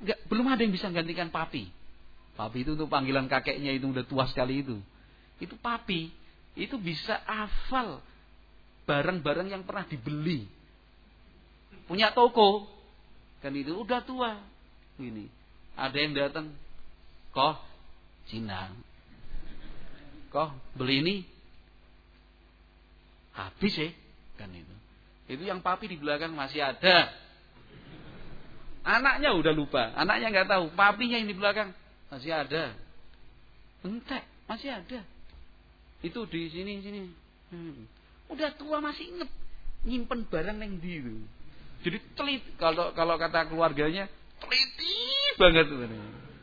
[0.01, 1.69] Enggak, belum ada yang bisa gantikan papi.
[2.41, 4.81] Papi itu untuk panggilan kakeknya itu udah tua sekali itu.
[5.37, 6.09] Itu papi
[6.57, 8.01] itu bisa hafal
[8.89, 10.49] barang-barang yang pernah dibeli.
[11.85, 12.65] Punya toko,
[13.45, 14.41] kan itu udah tua.
[15.01, 15.25] Ini
[15.81, 16.53] ada yang datang,
[17.33, 17.57] kok
[18.29, 18.69] Cina,
[20.29, 21.17] kok beli ini
[23.33, 23.89] habis ya,
[24.37, 24.77] kan itu.
[25.31, 27.09] Itu yang papi di belakang masih ada.
[28.85, 31.73] Anaknya udah lupa, anaknya nggak tahu, papinya yang di belakang
[32.13, 32.77] masih ada.
[33.81, 35.01] Entek, masih ada.
[36.05, 37.09] Itu di sini sini.
[37.53, 37.89] Hmm.
[38.29, 39.31] Udah tua masih inget
[39.89, 41.01] nyimpen barang yang di.
[41.81, 44.09] Jadi telit kalau kalau kata keluarganya
[44.41, 44.97] teliti
[45.39, 45.67] banget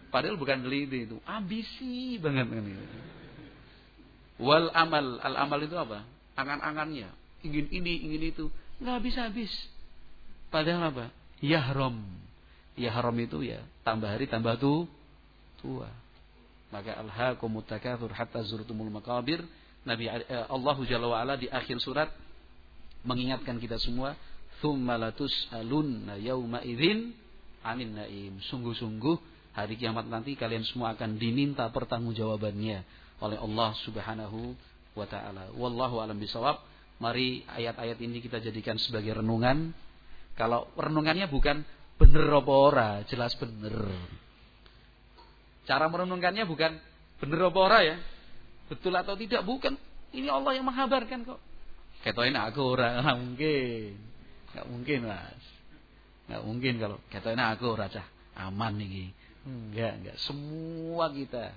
[0.07, 2.85] Padahal bukan teliti itu, ambisi banget kan itu.
[4.39, 6.07] Wal amal, al amal itu apa?
[6.37, 7.09] Angan-angannya,
[7.43, 8.45] ingin ini, ingin itu,
[8.79, 9.51] nggak habis-habis.
[10.47, 11.05] Padahal apa?
[11.43, 12.01] Yahrom.
[12.77, 14.85] Yahrom itu ya tambah hari tambah tuh
[15.59, 15.89] tua.
[16.69, 19.41] Maka alhaakumut takatsur hatta zurtumul maqabir.
[19.87, 22.11] Nabi eh, Allah Jalla wa di akhir surat
[23.07, 24.13] mengingatkan kita semua,
[24.59, 27.15] "Tsumma latus'alunna yauma idzin
[27.65, 29.15] 'anil naim." Sungguh-sungguh
[29.57, 32.77] hari kiamat nanti kalian semua akan diminta pertanggungjawabannya
[33.21, 34.53] oleh Allah Subhanahu
[34.93, 35.53] wa taala.
[35.53, 36.61] Wallahu alam bisawab.
[36.97, 39.69] Mari ayat-ayat ini kita jadikan sebagai renungan.
[40.33, 41.61] Kalau renungannya bukan
[41.97, 43.73] bener apa ora, jelas bener.
[45.65, 46.77] Cara merenungkannya bukan
[47.21, 47.97] bener apa ora ya.
[48.69, 49.77] Betul atau tidak bukan.
[50.13, 51.39] Ini Allah yang menghabarkan kok.
[52.01, 53.97] Ketoin aku ora mungkin.
[54.53, 55.56] Enggak mungkin, Mas.
[56.27, 58.03] Enggak mungkin kalau ketoin aku ora cah
[58.35, 59.15] aman nih.
[59.47, 60.17] Enggak, enggak.
[60.27, 61.55] Semua kita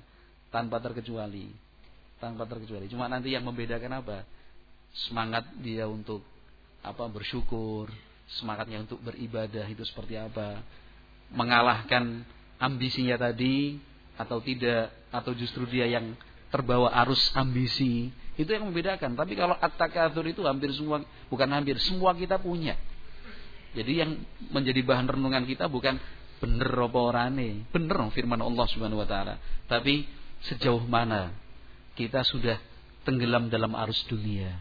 [0.55, 1.51] tanpa terkecuali.
[2.23, 2.87] Tanpa terkecuali.
[2.87, 4.23] Cuma nanti yang membedakan apa?
[5.07, 6.23] Semangat dia untuk
[6.81, 7.91] apa bersyukur,
[8.39, 10.63] semangatnya untuk beribadah itu seperti apa?
[11.35, 12.23] Mengalahkan
[12.63, 13.79] ambisinya tadi
[14.21, 16.13] atau tidak atau justru dia yang
[16.53, 21.01] terbawa arus ambisi itu yang membedakan tapi kalau at-takatsur itu hampir semua
[21.31, 22.77] bukan hampir semua kita punya
[23.77, 24.11] jadi yang
[24.51, 25.99] menjadi bahan renungan kita bukan
[26.41, 29.37] bener apa orane bener firman Allah Subhanahu wa taala
[29.69, 30.09] tapi
[30.47, 31.35] sejauh mana
[31.95, 32.57] kita sudah
[33.05, 34.57] tenggelam dalam arus dunia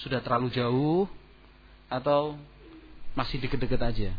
[0.00, 1.08] sudah terlalu jauh
[1.90, 2.36] atau
[3.16, 4.10] masih deket-deket aja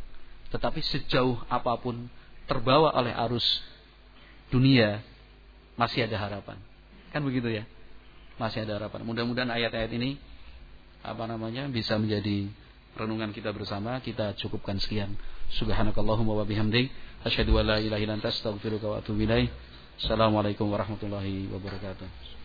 [0.52, 2.12] tetapi sejauh apa pun
[2.50, 3.46] terbawa oleh arus
[4.52, 5.00] dunia
[5.80, 6.60] masih ada harapan.
[7.16, 7.64] Kan begitu ya?
[8.36, 9.08] Masih ada harapan.
[9.08, 10.20] Mudah-mudahan ayat-ayat ini
[11.02, 12.52] apa namanya bisa menjadi
[12.98, 14.00] renungan kita bersama.
[14.04, 15.16] Kita cukupkan sekian.
[15.56, 16.92] Subhanakallahumma wa bihamdik
[17.24, 19.52] asyhadu an la ilaha illa anta astaghfiruka wa atubu ilaik.
[20.02, 22.41] Assalamualaikum warahmatullahi wabarakatuh.